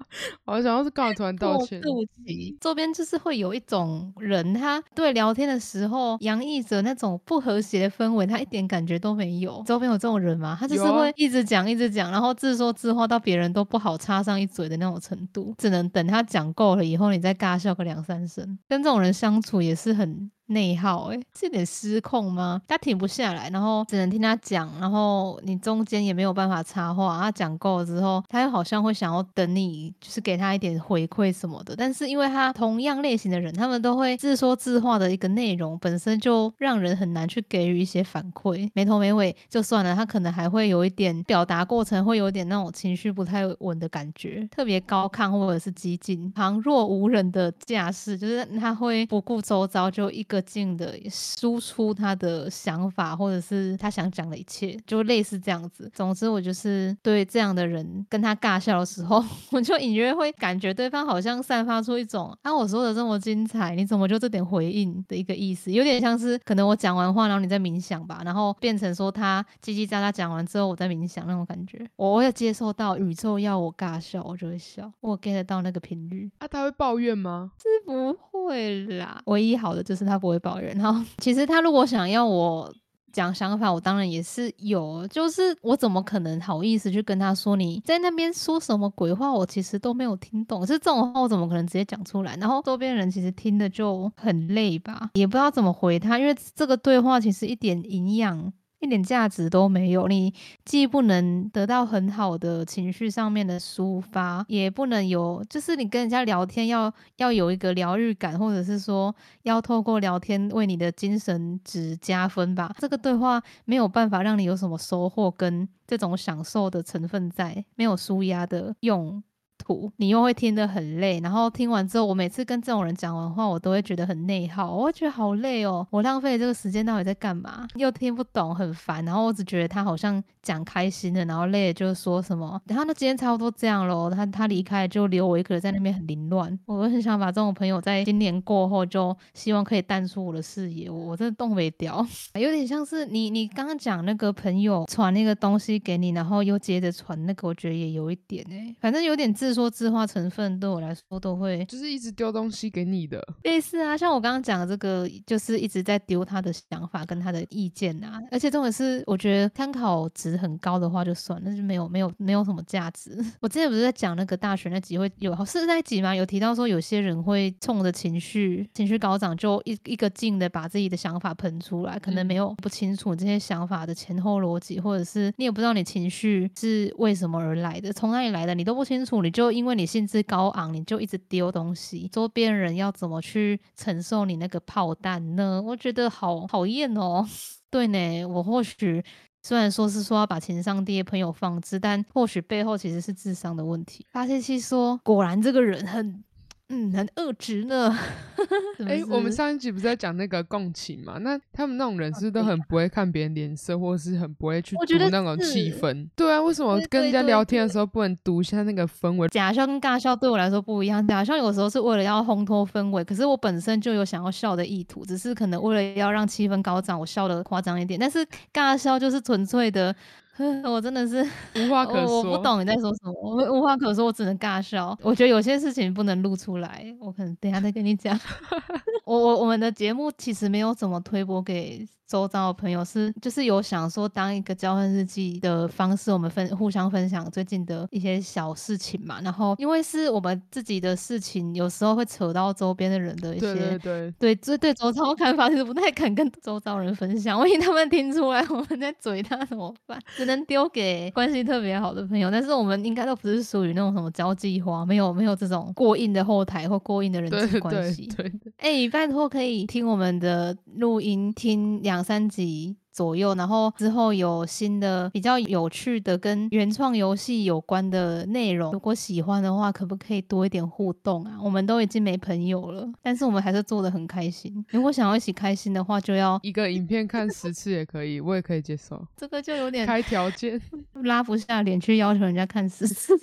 [0.46, 1.82] 我想要是刚好突然道歉。
[1.82, 9.64] 过渡期，周边就是会有一种人，他对聊天的时候洋溢着那种不和谐的氛围，他一点感觉都没有。
[9.66, 10.58] 周边有这种人吗？
[10.60, 18.58] 他就是会一直讲一直讲，然后自说自话到别人都不好插上一嘴的那种程度，只能等他讲够了以后，你再尬笑个两三声。
[18.68, 20.30] 跟这种人相处也是很。
[20.48, 22.62] 内耗哎、是有点失控吗？
[22.68, 27.20] 他停不下来，然后只能听他讲，然后你中间也没有办法插话。
[27.22, 31.76] 他讲够了之后，他又好像会想要等你，就是给他一点回馈什么的。
[31.76, 55.90] 但是因为他同样类型的人，他们都会自说自话的一个内容本身就让人很难去给予一些反馈，没头没尾就算了，他可能还会有一点表达过程会有点那种情绪不太稳的感觉，特别高亢或者是激进、旁若无人的架势，就是他会不顾周遭就一个劲的输出他的想法或者是他想讲的一切，就类似这样子。
[55.94, 71.88] 总之，我就是对这样的人跟他尬笑的时候， 我就隐约会感觉对方好像散发出一种啊，我说的这么精彩，你怎么就这点回应的一个意思，有点像是可能我讲完话，然后你在冥想吧，然后变成说他叽叽喳喳讲完之后，我在冥想那种感觉。
[71.96, 76.30] 我会接受到宇宙要我尬笑，我就会笑，我 get 得到那个频率。
[76.40, 77.52] 啊，他会抱怨吗？
[77.62, 80.76] 是不会啦，唯一好的就是他不会抱怨。
[80.78, 82.74] 然后其实他如果想要我
[83.14, 90.62] 讲想法，我当然也是有，就是我怎么可能好意思去跟他说你在那边说什么鬼话，我其实都没有听懂。
[90.68, 92.36] 是这种话我怎么可能直接讲出来？
[92.38, 98.54] 然后周边人其实听的就很累吧，也不知道怎么回他，因为这个对话其实一点营养。
[98.80, 112.72] 一点价值都没有，你既不能得到很好的情绪上面的抒发，也不能有，就是你跟人家聊天要要有一个疗愈感，或者是说要透过聊天为你的精神值加分吧。
[112.78, 119.24] 这个对话没有办法让你有什么收获跟这种享受的成分在，没有舒压的用。
[119.58, 127.68] 图，你又会听得很累，然后听完之后，我每次跟这种人讲完话，我都会觉得很内耗，我会觉得好累哦，我浪费这个时间到底在干嘛？
[127.76, 142.06] 又听不懂，很烦，然后我只觉得他好像讲开心的，然后累了就说什么，然后那今天差不多这样咯，他他离开就留我一个人在那边很凌乱，我很想把这种朋友在今年过后就希望可以淡出我的视野，我我真的动没掉，
[142.40, 163.18] 有点像是你你刚刚讲那个朋友传那个东西给你，然后又接着传那个，我觉得也有一点哎、反正有点自说自话成分，对我来说都会就是一直丢东西给你的，类似啊，像我刚刚讲的这个，就是一直在丢他的想法跟他的意见啊，而且重点是，我觉得参考值很高的话就算，那就没有没有没有什么价值。
[163.42, 166.16] 我之前不是在讲那个大学那集会有是那集吗？
[166.16, 185.62] 有提到说有些人会冲着情绪情绪高涨，就一一个劲的把自己的想法喷出来，可能没有不清楚这些想法的前后逻辑，或者是你也不知道你情绪是为什么而来的，从哪里来的你都不清楚，你就因为你兴致高昂，你就一直丢东西，周边人要怎么去承受你那个炮弹呢？
[185.64, 187.24] 我觉得好讨厌哦。
[187.70, 189.04] 对呢，我或许
[189.44, 194.04] 虽然说是说要把情商低的朋友放置，但或许背后其实是智商的问题。
[194.12, 196.24] 发泄器说，果然这个人很。
[196.70, 197.98] 嗯，很恶质呢。
[198.86, 201.18] 哎、我们上上一集不是在讲那个共情嘛？
[201.20, 206.08] 那他们那种人是不是都很不会看别人脸色，或是很不会去读那种气氛？
[206.16, 209.28] 对啊，为什么跟人家聊天的时候不能读一下那个氛围？
[209.30, 217.98] 假笑跟尬笑对我来说不一样，假笑有时候是为了要烘托氛围，可是我本身就有想要笑的意图，只是可能为了要让气氛高涨，我笑的夸张一点。
[217.98, 219.96] 但是尬笑就是纯粹的
[220.66, 221.24] 我真的是
[221.56, 222.22] 无话可说。
[222.22, 224.98] 我我不懂你在说什么，我无话可说，我只能尬笑。
[225.02, 228.18] 我觉得有些事情不能录出来，我可能等下再跟你讲。
[229.06, 231.88] 我我我们的节目其实没有怎么推播给。
[232.08, 239.20] 周遭的朋友是就是有想说当一个交换日记的方式，我们分互相分享最近的一些小事情嘛。
[239.22, 250.00] 然后因为是我们自己的事情，有时候会扯到周边的人的一些对对对对对周遭看法，其实不太敢跟周遭人分享，万一他们听出来我们在嘴他怎么办？
[250.16, 252.32] 只能丢给关系特别好的朋友。
[252.32, 258.08] 但是我们应该都不是属于那种什么交际花，没有没有这种过硬的后台或过硬的人际关系。
[258.16, 258.54] 对对。
[258.60, 261.97] 哎，拜托可以听我们的录音，听两。
[261.98, 271.40] 两三集左右，然后之后有新的比较有趣的跟原创游戏有关的内容，如果喜欢的话，可不可以多一点互动啊？
[271.42, 274.64] 我们都已经没朋友了，但是我们还是做的很开心。
[274.70, 279.04] 如果想要一起开心的话，就要一个影片看十次也可以，我也可以接受。
[279.16, 280.62] 这个就有点开条件，
[281.02, 283.18] 拉不下脸去要求人家看十次。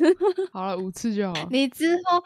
[0.52, 1.46] 好了，五次就好。
[1.48, 2.24] 你之后。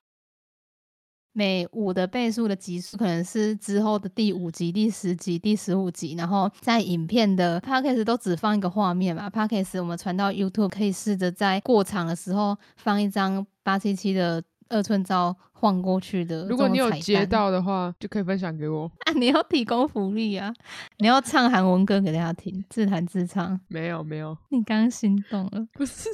[1.38, 10.32] 每五的倍数的集数可能是之后的第五集、第十集、第十五集，然后在影片的 p o c a s t 都只放一个画面嘛 p o c a s t 我们传到
[10.32, 16.44] YouTube 可以试着在过场的时候放一张八七七的二寸照晃过去的。
[16.48, 18.90] 如果你有接到的话，就可以分享给我。
[19.06, 20.52] 啊，你要提供福利啊！
[20.98, 23.60] 你要唱韩文歌给大家听，自弹自唱。
[23.68, 25.68] 没有没有，你刚心动了？
[25.74, 26.08] 不是。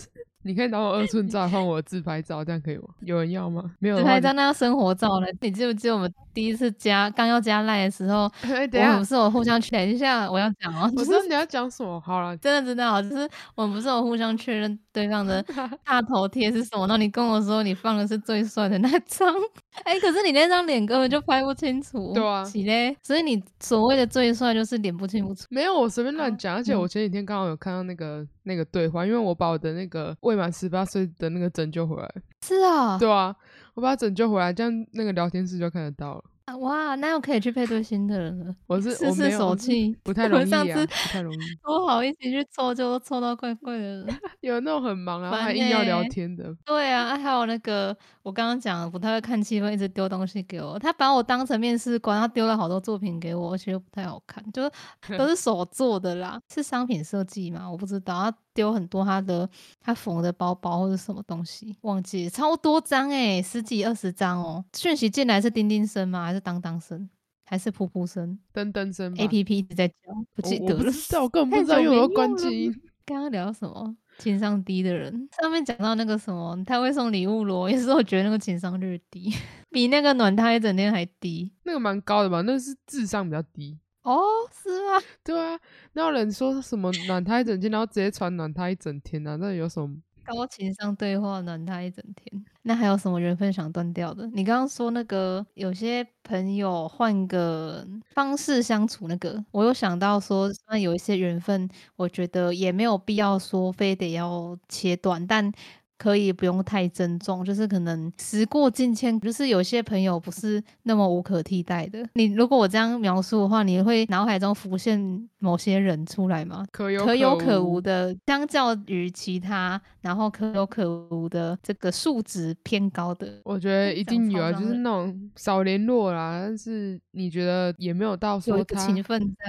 [0.44, 2.84] 你可以拿我二寸照换我自拍照，这样可以吗？
[3.00, 3.64] 有人要吗？
[3.80, 3.96] 没有。
[3.96, 5.26] 自拍照那要生活照了。
[5.40, 10.30] 你记不记得我们第一次加刚要加赖的时候， 我们不是我互相确认一下？
[10.30, 11.98] 我要讲哦，我知道你要讲什么。
[12.00, 15.42] 好了， 真的知道，就是我们不是有互相确认对方的
[15.84, 16.86] 大头贴是什么？
[16.86, 19.32] 然后你跟我说你放的是最帅的那张，
[19.84, 22.12] 哎，可是你那张脸根本就拍不清楚。
[22.14, 22.96] 对啊，起嘞。
[23.02, 25.44] 所以你所谓的最帅就是脸不清不楚。
[25.50, 26.54] 没有，我随便乱讲。
[26.54, 32.08] 而且我前几天刚好有看到那个那个对话，因为我把我的那个未满十八岁的那个拯救回来，
[32.46, 33.34] 是啊，对啊，
[33.74, 36.24] 我把它拯救回来，这样那个聊天室就看得到了。
[36.60, 38.54] 哇，那又可以去配对新的人了。
[38.66, 41.38] 我是试试手气，不太容易 啊，不太容易。
[41.64, 44.06] 说好一起去凑，就凑到怪怪的人。
[44.40, 46.54] 有那种很忙啊，还硬要聊天的。
[46.66, 50.78] 对啊，还有那个我刚刚讲不太会看气氛，一直丢东西给我。
[50.78, 54.70] 他把我当成面试官，他丢了好多作品给我，而且又不太好看，就是
[55.16, 56.38] 都是手做的啦。
[56.52, 57.68] 是商品设计嘛？
[57.70, 58.14] 我不知道。
[58.30, 59.48] 他丢很多他的
[59.80, 64.64] 他缝的包包或者什么东西，忘记超多张哎，十几二十张哦。
[64.74, 66.24] 讯息进来是叮叮声吗？
[66.24, 67.08] 还是当当声？
[67.46, 68.38] 还是噗噗声？
[68.54, 69.94] 噔噔声？A P P 一直在叫，
[70.34, 70.90] 不记得了。
[71.20, 72.72] 我根本不知道有没有关机。
[73.04, 73.94] 刚刚聊什么？
[74.18, 75.28] 情商低的人。
[75.42, 79.30] 上面讲到那个什么，他会送礼物咯，也是我觉得那个情商略低，
[79.70, 81.52] 比那个暖他一整天还低。
[81.64, 82.40] 那个蛮高的吧？
[82.42, 83.78] 那是智商比较低。
[84.04, 84.20] 哦，
[84.52, 85.00] 是吗？
[85.24, 85.58] 对啊，
[85.94, 89.36] 那有人说什么暖他一整天，然后直接传暖他一整天啊？
[89.36, 89.96] 那有什么？
[90.24, 94.26] 高情商对话暖他一整天，那还有什么缘分想断掉的？
[94.28, 105.50] 你刚刚说那个有些朋友换个方式相处，那个我有想到说，那有一些缘分，我觉得也没有必要说非得要切断，但。
[105.96, 112.04] 可以不用太珍重，就是可能时过境迁，就是有些朋友不是那么无可替代的。
[112.14, 116.66] 你如果我这样描述的话，你会脑海中浮现某些人出来吗？
[116.72, 128.86] 可有可有可无的，相较于其他，然后可有可无的这个数值偏高的，我觉得一定有啊，就是那种少联络啦，但是你觉得也没有到说他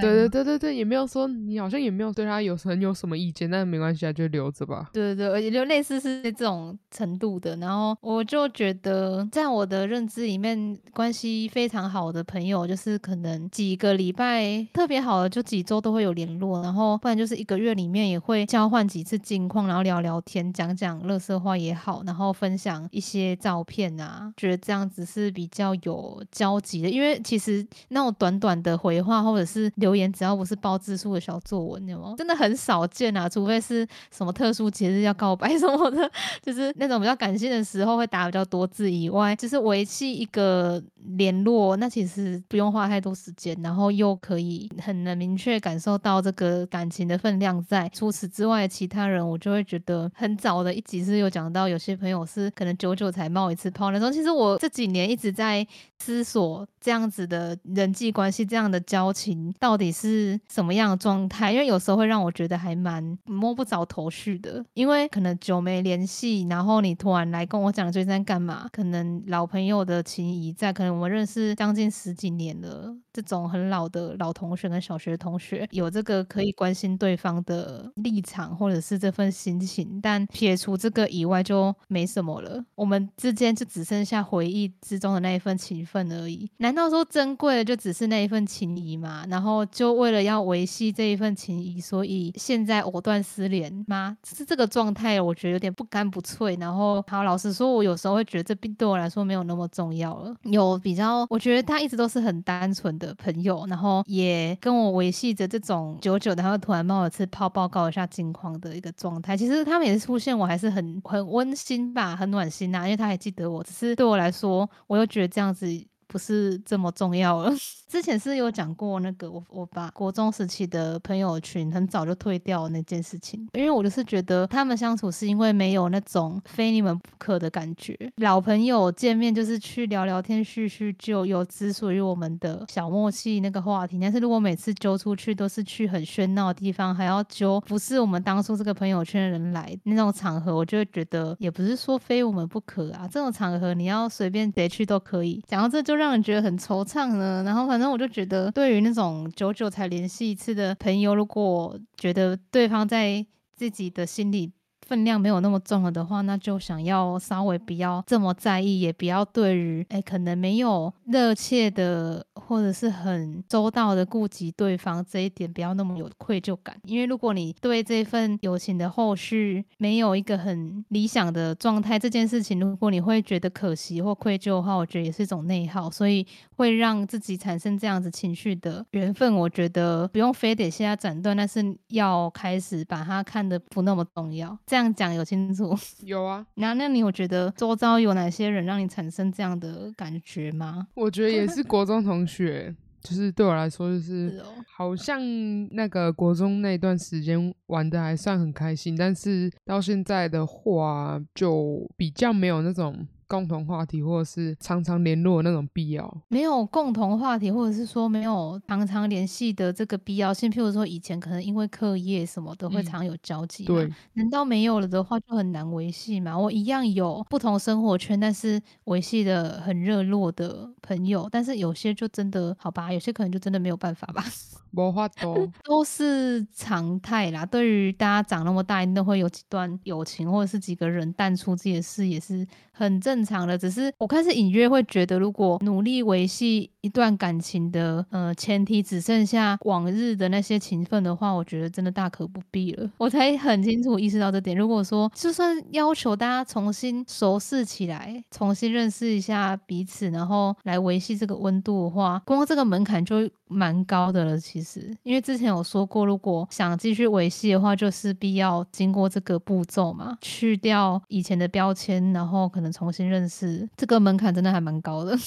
[0.00, 4.88] 对对对对对，也没有说你好像也没有对他有很有什么意见，但是没关系啊，就留着吧。
[4.92, 6.35] 对对对，而且就类似是。
[6.36, 26.90] 这种程度的，然后我就觉得，在我的认知里面，关系非常好的朋友，就是可能几个礼拜特别好的，就几周都会有联络，然后不然就是一个月里面也会交换几次近况，然后聊聊天，讲讲乐色话也好，然后分享一些照片啊，觉得这样子是比较有交集的。
[26.90, 32.14] 因为其实那种短短的回话或者是留言，只要不是包字数的小作文，有吗？
[32.18, 36.10] 真的很少见啊，除非是什么特殊节日要告白什么的。
[36.42, 40.82] 就是那种比较感性的时候会打比较多字以外，就是维系一个
[41.16, 47.88] 联络，那其实不用花太多时间，然后又可以很能明确感受到这个感情的分量在。
[47.92, 54.12] 除此之外，其他人我就会觉得很早的一集是有讲到，有些朋友是可能久久才冒一次泡那种。
[54.12, 55.66] 其实我这几年一直在
[55.98, 66.15] 思索这样子的人际关系，这样的交情到底是什么样的状态，因为有时候会让我觉得还蛮摸不着头绪的，因为可能久没联系。
[66.16, 68.66] 戏，然后你突然来跟我讲最近在干嘛？
[68.72, 82.62] 可能老朋友的情谊在，可能我们认识将近十几年了，这种很老的老同学跟小学同学，有这个可以关心对方的立场或者是这份心情，但撇除这个以外就没什么了。
[82.74, 86.46] 我们之间就只剩下回忆之中的那一份情分而已。
[86.58, 89.24] 难道说珍贵的就只是那一份情谊吗？
[89.30, 94.18] 然后就为了要维系这一份情谊，所以现在藕断丝连吗？
[94.26, 96.54] 是这个状态，我觉得有点不干不脆。
[96.60, 100.34] 然后，好，老实说，我有时候会觉得这并对我来说没有那么重要了。
[100.42, 109.36] 有比较，我觉得他一直都是很单纯的的朋友，然后也跟我维系着这种久久的，然后突然冒一次泡报告一下近况的一个状态。
[109.36, 113.62] 其实他们也是出现，我还是很很温馨吧，很暖心呐，因为他还记得我。
[113.62, 115.66] 只是对我来说，我又觉得这样子。
[116.06, 117.52] 不是这么重要了。
[117.88, 127.96] 之前是有讲过那个我我把国中时期的朋友群很早就退掉那件事情，因为我就是觉得他们相处是因为没有那种非你们不可的感觉。
[128.16, 133.98] 老朋友见面就是去聊聊天叙叙旧，有只属于我们的小默契那个话题。
[134.00, 143.06] 但是如果每次揪出去都是去很喧闹的地方，还要揪不是我们当初这个朋友圈的人来那种场合，我就会觉得也不是说非我们不可啊。
[143.06, 145.40] 这种场合你要随便谁去都可以。
[145.46, 147.42] 讲到这就让人觉得很惆怅呢。
[147.44, 153.24] 然后反正我就觉得，对于那种久久才联系一次的朋友，如果觉得对方在
[153.54, 154.52] 自己的心里。
[154.82, 166.76] 分量没有那么重了的话，那就想要稍微不要这么在意，也不要对于哎可能没有热切的或者是很周到的顾及对方这一点，不要那么有愧疚感。
[166.84, 184.56] 因为如果你对这份友情的后续没有一个很理想的状态，这件事情如果你会觉得可惜或愧疚的话，我觉得也是一种内耗，所以会让自己产生这样子情绪的缘分，我觉得不用非得现在斩断，但是要开始把它看得不那么重要。
[184.66, 185.74] 这样讲有清楚？
[186.04, 190.88] 有啊，那那你有觉得周遭有哪些人让你产生这样的感觉吗？
[190.94, 194.42] 我觉得也是国中同学，就是对我来说，就是
[194.76, 195.20] 好像
[195.68, 203.06] 那个国中那段时间玩的还算很开心，但是到现在的话，就比较没有那种。
[203.26, 210.50] 共同话题或者是常常联络的那种必要，没有共同话题，或者是说没有常常联系的这个必要性。
[210.50, 216.38] 譬如说以前可能因为课业什么的会常有交集，对，难道没有了的话就很难维系吗？
[216.38, 224.24] 我一样有不同生活圈，但是维系的很热络的朋友，但是有些就真的好吧，有些可能就真的没有办法吧。
[224.72, 227.46] 无法多 都是常态啦。
[227.46, 233.56] 对于大家长那么大，一定都会有几段友情，或者是几个人淡出自己的视野，是很正正常的。
[233.56, 242.90] 只是我开始隐约会觉得，如果努力维系一段感情的呃前提只剩下往日的那些情分的话，我觉得真的大可不必了。
[242.98, 244.54] 我才很清楚意识到这点。
[244.54, 254.38] 如果说就算要求大家重新熟识起来，重新认识一下彼此，然后来维系这个温度的话，光这个门槛就蛮高的了。
[254.38, 254.96] 其实。
[255.02, 265.16] 因为之前有说过，如果想继续维系的话，就是必要经过这个步骤嘛，去掉以前的标签，然后可能重新认识，这个门槛真的还蛮高的。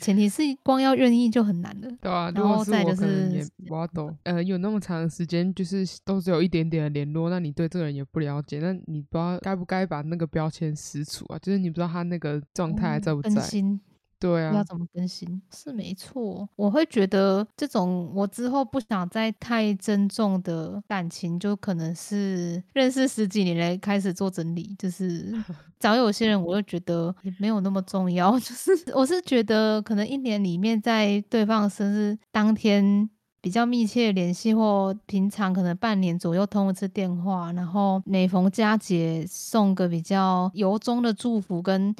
[0.00, 1.88] 前提是光要愿意就很难了。
[2.00, 11.38] 对啊，然后再就是我懂，呃，有那么长时间就是都只有一点点的联络，那你对这个人也不了解，那你不知道该不该把那个标签撕除啊？
[11.40, 13.30] 就是你不知道他那个状态在不在。
[14.22, 16.48] 对啊，要怎么更新是没错。
[16.54, 24.76] 我会觉得这种我之后不想再太珍重的感情，就可能是认识十几年来开始做整理。
[24.78, 25.32] 就是
[25.80, 28.30] 找有些人，我会觉得也没有那么重要。
[28.38, 33.10] 就是我是觉得可能一年里面在对方生日当天
[33.40, 41.92] 比较密切联系，或平常可能半年左右通一次电话，然后每逢佳节送个比较由衷的祝福跟。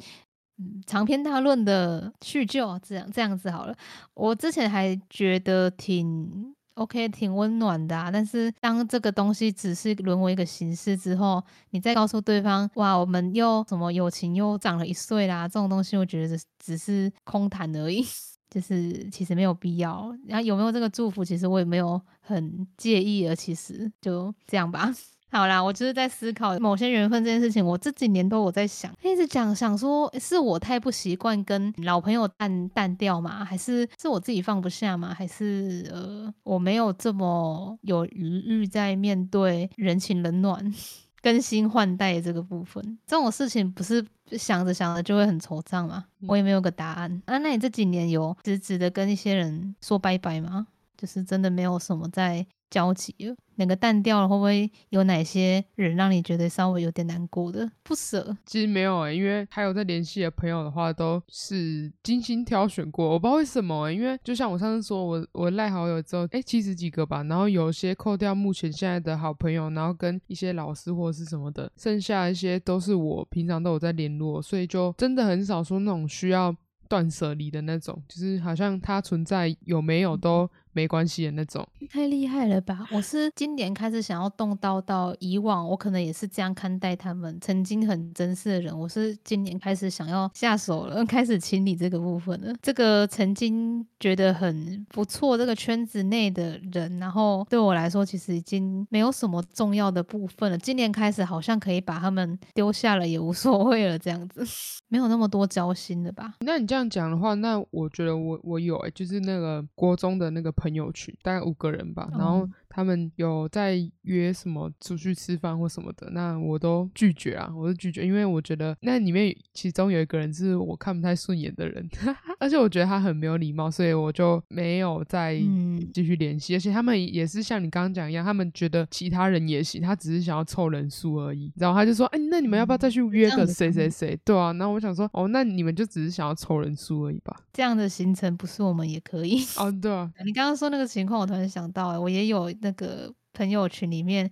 [0.85, 3.75] 长篇大论的叙旧，这样这样子好了。
[4.13, 8.09] 我之前还觉得挺 OK，挺温暖的啊。
[8.11, 18.05] 但是当这个东西只是沦为一个形式之后，你再告诉对方，哇，我们又什么友情又长了一岁啦，这种东西，我觉得只是空谈而已，
[18.49, 20.15] 就是其实没有必要。
[20.27, 24.93] 然后有没有这个祝福，其实我也没有很介意了其实就这样吧。
[25.33, 27.65] 好啦，我就是在思考某些缘分这件事情。
[27.65, 33.43] 我这几年都有在想，一直讲想说，是我太不习惯跟老朋友淡淡掉吗？
[33.43, 35.11] 还是是我自己放不下吗？
[35.11, 40.71] 还是呃，我没有这么有余裕在面对人情冷暖、
[41.23, 42.99] 更新换代这个部分？
[43.07, 46.05] 这种事情不是想着想着就会很惆怅吗？
[46.27, 47.23] 我也没有个答案。
[47.25, 50.67] 啊，那你这几年有直直的跟一些人说拜拜吗？
[50.95, 53.35] 就是真的没有什么在交集了。
[53.55, 54.27] 哪个淡掉了？
[54.27, 58.35] 会不会有哪些人让你觉得稍微有点难过的不舍？
[58.45, 63.09] 其实没有诶、因为还有在联系的朋友的话，都是精心挑选过。
[63.09, 76.55] 我不知道为什么、欸，因为就像我上次说，我我赖好友之后，诶、七十几个吧，然后有些扣掉目前现在的好朋友，然后跟一些老师或者是什么的，剩下一些都是我平常都有在联络，所以就真的很少说那种需要
[76.87, 81.65] 断舍离的那种，就是好像它存在有没有都没关系的那种。
[81.89, 82.87] 太厉害了吧！
[82.91, 92.53] 我是今年开始想要动刀，到以往我可能也是这样看待他们曾经很珍视的人，我是今年开始想要下手了， 开始清理这个部分了。
[92.61, 100.57] 这个曾经觉得很不错这个圈子内的人，然后对我来说其实已经没有什么重要的部分了。
[100.57, 104.43] 今年开始好像可以把他们丢下了，也无所谓了，这样子
[104.89, 106.33] 没有那么多交心了吧？
[106.39, 121.87] 那你这样讲的话，那我觉得我我有诶、就是那个国中的那个朋友群，大概五个人吧，然后哦他们有在约什么出去吃饭或什么的，那我都拒绝啊，我都拒绝，因为我觉得那里面其中有一个人是我看不太顺眼的人，
[122.39, 126.55] 而且我觉得他很没有礼貌，所以我就没有再嗯继续联系。
[126.55, 131.51] 而且他们也是像你刚刚讲一样，他们觉得其他人也行，他只是想要凑人数而已。
[131.57, 144.31] 然后他就说：“哎、那你们要不要再去约个谁谁谁？”对啊，然后我想说：“哦，那你们就只是想要凑人数而已吧这样的行程不是我们也可以。？”哦，对啊， 你刚刚说那个情况，我突然想到、欸，我也有那个朋友群里面，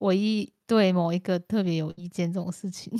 [0.00, 2.92] 唯一对某一个特别有意见这种事情。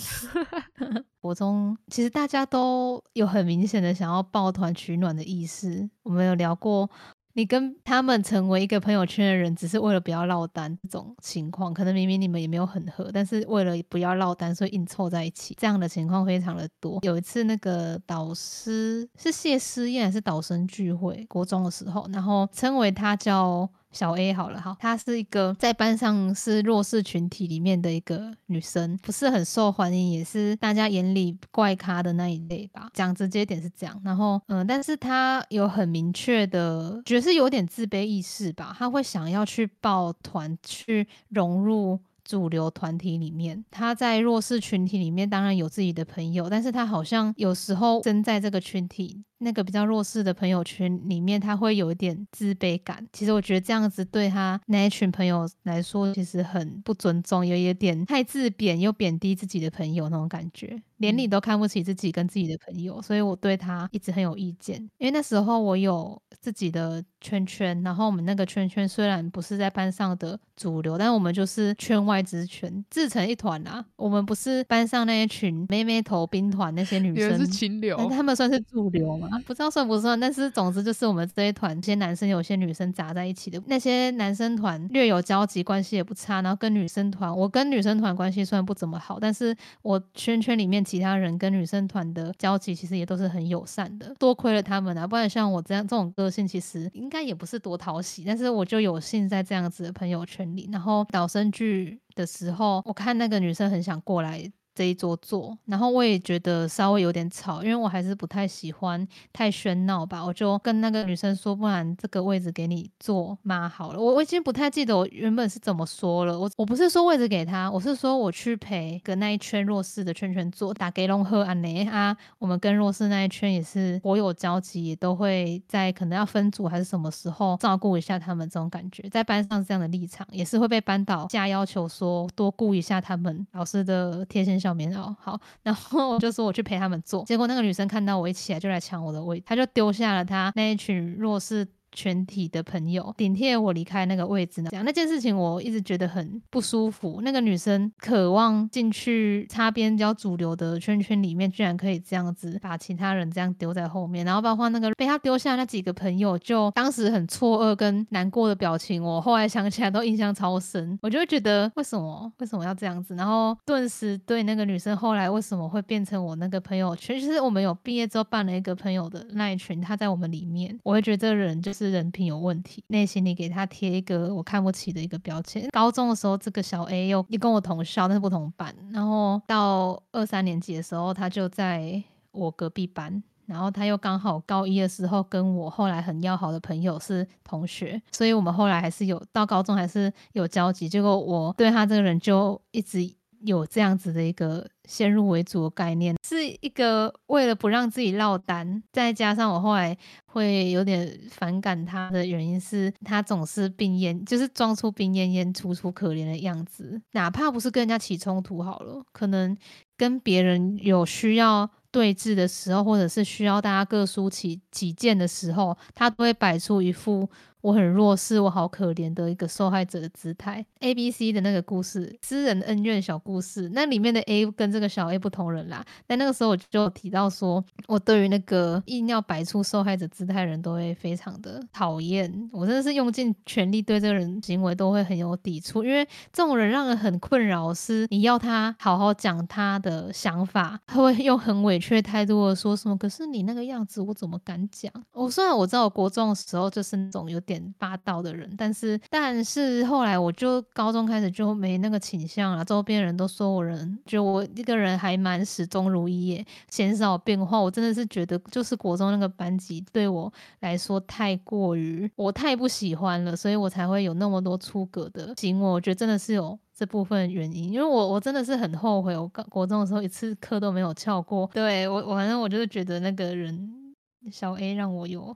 [1.21, 6.89] 国中其实大家都有很明显的想要抱团取暖的意识，我们有聊过。
[7.35, 16.99] 你跟他们成为一个朋友圈的人，只是为了不要落单这种情况，可能明明你们也没有很合，但是为了不要落单，所以硬凑在一起，这样的情况非常的多。
[17.03, 32.91] 有一次那个导师是谢师宴还是导生聚会，国中的时候，然后称为他叫小 A 好了，好，她是一个在班上是弱势群体里面的一个女生，不是很受欢迎，也是大家眼里怪咖的那一类吧。
[32.93, 41.99] 讲直接点是这样，然后嗯，但是她有很明确的，觉得是有点自卑意识吧，她会想要去抱团，去融入。
[42.25, 53.07] 主流团体里面，她在弱势群体里面当然有自己的朋友，但是她好像有时候身在这个群体那个比较弱势的朋友圈里面，他会有一点自卑感。
[53.13, 64.77] 其实我觉得这样子对他那一群朋友来说，其实很不尊重，也有点太自贬又贬低自己的朋友那种感觉，连你都看不起自己跟自己的朋友，所以我对他一直很有意见。
[64.99, 73.85] 因为那时候我有自己的圈圈，然后我们那个圈圈虽然不是在班上的主流，但我们就是圈外之圈，自成一团啊。
[73.97, 79.41] 我们不是班上那一群妹妹头兵团那些女生是清流但他们算是主流吗？
[79.47, 83.63] 不知道算不算，但是总之就是我们这一团，这些男生有些女生杂在一起的。
[83.67, 86.43] 那些男生团略有交集，关系也不差。
[86.43, 94.15] 然后跟女生团，我跟女生团关系虽然不怎么好，但是我圈圈里面其他人跟女生团的交集其实也都是很友善的。
[94.19, 98.25] 多亏了他们啊，不然像我这样这种个性，其实应该也不是多讨喜。
[98.27, 104.51] 但是我就有幸在这样子的朋友圈里，然后导生剧的时候，我看那个女生很想过来。
[104.79, 110.25] 这一桌坐，然后我也觉得稍微有点吵，因为我还是不太喜欢太喧闹吧。
[110.25, 113.99] 我就跟那个女生说，不然这个位置给你坐嘛好了。
[113.99, 116.39] 我我已经不太记得我原本是怎么说了。
[116.39, 122.17] 我我不是说位置给他，我是说我去陪跟那一圈弱势的圈圈坐，打给龙和安雷啊。
[122.39, 135.15] 我们跟弱势那一圈也是颇有交集，也都会在可能要分组还是什么时候照顾一下他们这种感觉，在班上这样的立场也是会被班导下要求说多顾一下他们老师的贴心小小棉袄。
[135.21, 141.67] 好，然后就说我去陪他们做，结果那个女生看到我一起来就来抢我的位，她就丢下了她那一群弱势。
[141.99, 147.21] 全体的朋友顶替我离开那个位置呢，讲那件事情我一直觉得很不舒服。
[147.25, 160.97] 那个女生渴望进去擦边比较主流的圈圈里面，居然可以这样子把其他人这样丢在后面，然后包括那个被她丢下那几个朋友，就当时很错愕跟难过的表情，我后来想起来都印象超深。
[161.03, 175.69] 我就会觉得为什么为什么要这样子，然后顿时对那个女生后来为什么会变成我那个朋友圈，其实我们有毕业之后办了一个朋友的那一群，她在我们里面，我会觉得这个人就是人品有问题，内心里给他贴一个我看不起的一个标签。
[175.71, 183.23] 高中的时候，这个小 A 又又跟我同校，但是不同班，然后到二三年级的时候，他就在我隔壁班。
[183.47, 190.87] 然后他又刚好高一的时候跟我后来很要好的朋友是同学，所以我们后来还是有到高中还是有交集。
[190.87, 193.01] 结果我对他这个人就一直
[193.43, 209.57] 有这样子的一个先入为主的概念，是一个为了不让自己落单，再加上我后来会有点反感他的原因是，他总是病恹，就是装出病恹恹、楚楚可怜的样子，哪怕不是跟人家起冲突好了，可能
[209.97, 217.29] 跟别人有需要对峙的时候，或者是需要大家各抒己己见的时候，他都会摆出一副。
[217.61, 220.65] 我很弱势，我好可怜的一个受害者的姿态。
[220.79, 225.85] A、B、C 的那个故事，私人恩怨小故事，那里面的 A 跟这个小 A 不同人啦。
[226.07, 232.33] 但那个时候我就提到说，我对于那个硬要摆出受害者姿态的人都会非常的讨厌。
[232.53, 237.75] 我真的是用尽全力对这个人行为都会很有抵触，因为这种人让人很困扰。
[237.75, 242.97] 是你要他好好讲他的想法，他会用很委屈的态度的说什么？
[242.97, 244.93] 可是你那个样子，我怎么敢讲？
[245.13, 247.43] 我虽然我知道我国中的时候就是那种有。
[247.49, 252.63] 点霸道的人，但是但是后来我就高中开始就没那个倾向了。
[252.63, 257.59] 周边人都说我人，就我一个人还蛮始终如一，耶，鲜少变化。
[257.59, 260.31] 我真的是觉得，就是国中那个班级对我
[260.61, 265.67] 来说太过于我太不喜欢了，所以我才会有那么多出格的行为。
[265.67, 271.49] 我觉得真的是有这部分原因，因为我我真的是很后悔，我国中的时候一次课都没有翘过。
[271.55, 273.95] 对我我反正我就是觉得那个人
[274.31, 275.35] 小 A 让我有。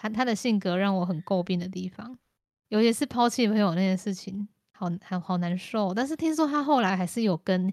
[0.00, 2.16] 他他的性格让我很诟病的地方，
[2.68, 5.92] 尤其是抛弃朋友那件事情，好好好难受。
[5.92, 7.70] 但是听说他后来还是有跟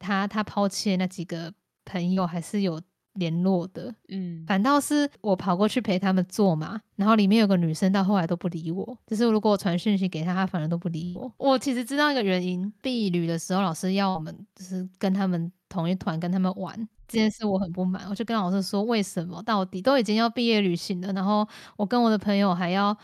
[0.00, 1.52] 他他抛弃的那几个
[1.84, 2.82] 朋友还是有
[3.14, 11.32] 联络的，嗯，反倒是我跑过去陪他们做嘛，然后里面有个女生到后来都不理我，就是如果我传讯息给他，他反而都不理我。
[11.36, 16.88] 我其实知道一个原因，避旅的时候老师要我们就是跟他们同一团，跟他们玩。
[17.10, 21.46] 这件事我很不满，我就跟老师说，为什么到底都已经要毕业旅行了，然后
[21.76, 22.96] 我跟我的朋友还要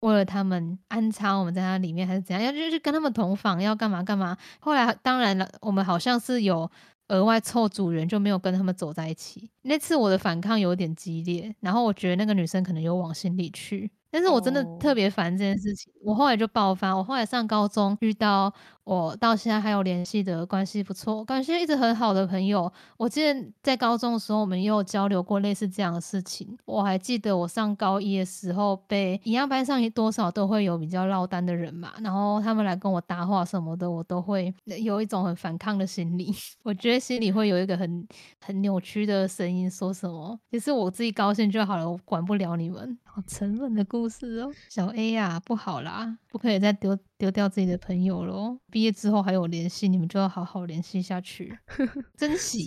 [0.00, 4.36] 为了他们安插我们在那里面，还是怎样，要就是跟他们同房，要干嘛干嘛。
[4.60, 6.70] 后来当然了，我们好像是有
[7.08, 9.50] 额外凑组员，就没有跟他们走在一起。
[9.62, 13.90] 那次我的反抗有点激烈，然后我觉得那个女生可能有往心里去。
[14.14, 16.94] 但是我真的特别烦这件事情，我后来就爆发。
[16.96, 18.52] 我后来上高中遇到
[18.84, 22.72] 我到现在还有联系的关系不错，感谢一直很好的朋友。
[22.96, 26.56] 我记得在高中的时候，我们也有交流过类似这样的事情。
[26.64, 34.54] 我还记得我上高一的时候，被一样班上多少都会有比较落单的人嘛，然后他们来跟我搭话什么的，我都会
[34.84, 36.32] 有一种很反抗的心理。
[36.62, 38.06] 我觉得心里会有一个很
[38.40, 42.96] 很扭曲的声音，说什么其实我自己高兴就好了，我管不了你们。
[43.14, 48.58] 好沉稳的故事哦，小 A 呀，不好啦，不可以再丢丢掉自己的朋友喽。
[48.72, 51.56] 毕业之后还有联系，你们就要好好联系下去，
[52.18, 52.66] 珍惜。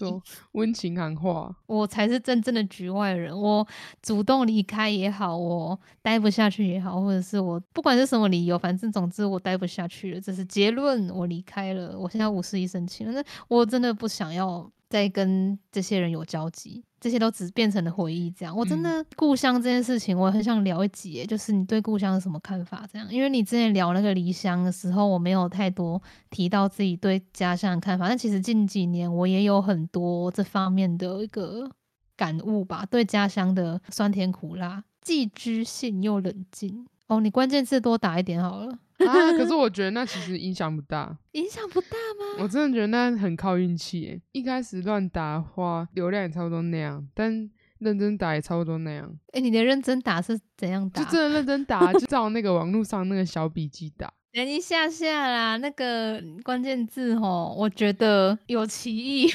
[0.54, 3.38] 温情喊话，我才是真正的局外人。
[3.38, 3.68] 我
[4.02, 11.10] 主动离开也好，我待不下去也好，或者是我不管是什么理由，反正总之我待不下去了，这是结论。
[11.10, 16.84] 我离开了，我现在五十一申请，那我真的不想要再跟这些人有交集。
[17.00, 22.90] 这些都只变成了回忆，这样我真的故乡这件事情，我很想聊一集，就是你对故乡有什么看法？
[22.92, 31.70] 这样，因为你之前聊那个离乡的时候，我没有太多提到自己对家乡的看法，但其实近几年我也有很多这方面的一个
[32.16, 36.88] 感悟吧，对家乡的酸甜苦辣，既知性又冷静。
[37.06, 38.80] 哦，你关键字多打一点好了。
[39.00, 39.32] 啊！
[39.34, 41.89] 可是 我觉得那其实影响不大，影响不大
[42.20, 42.43] 吗？
[42.43, 44.22] 我真的觉得那很靠运气。
[44.32, 49.12] 一开始乱打的话，流量也差不多那样，但认真打也差不多那样。
[49.34, 51.04] 哎，你的认真打是怎样打？
[51.04, 54.12] 就真的认真打，就照那个网络上那个小笔记打。
[54.34, 59.28] 等一下下啦，那个关键字哦，我觉得有歧义。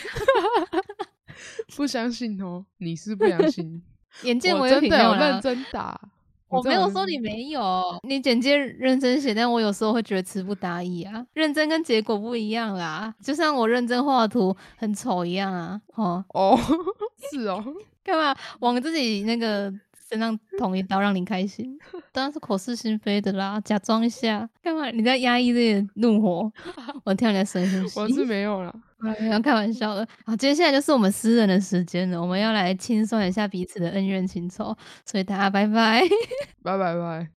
[1.74, 3.82] 不相信哦，你是不相信？
[4.24, 5.98] 眼见我真的有认真打。
[6.52, 11.26] 我没有说你没有，你简介认真写，但我有时候会觉得词不达意啊。
[11.32, 15.80] 认真跟结果不一样啦，就像我认真画图很丑一样啊。
[15.94, 16.58] 哦哦，
[17.32, 17.64] 是哦，
[18.04, 19.72] 干嘛往自己那个
[20.12, 21.78] 身上捅一刀让你开心？
[22.12, 24.90] 当然是口是心非的啦，假装一下干嘛？
[24.90, 26.52] 你在压抑这些怒火？
[27.04, 28.74] 我听你在深呼吸，我是没有了。
[29.18, 30.06] 没有开玩笑的。
[30.24, 36.02] 好，接下来就是我们私人的时间了，我们要来清算一下彼此的恩怨情仇，所以大家拜拜，
[36.62, 37.28] 拜 拜拜。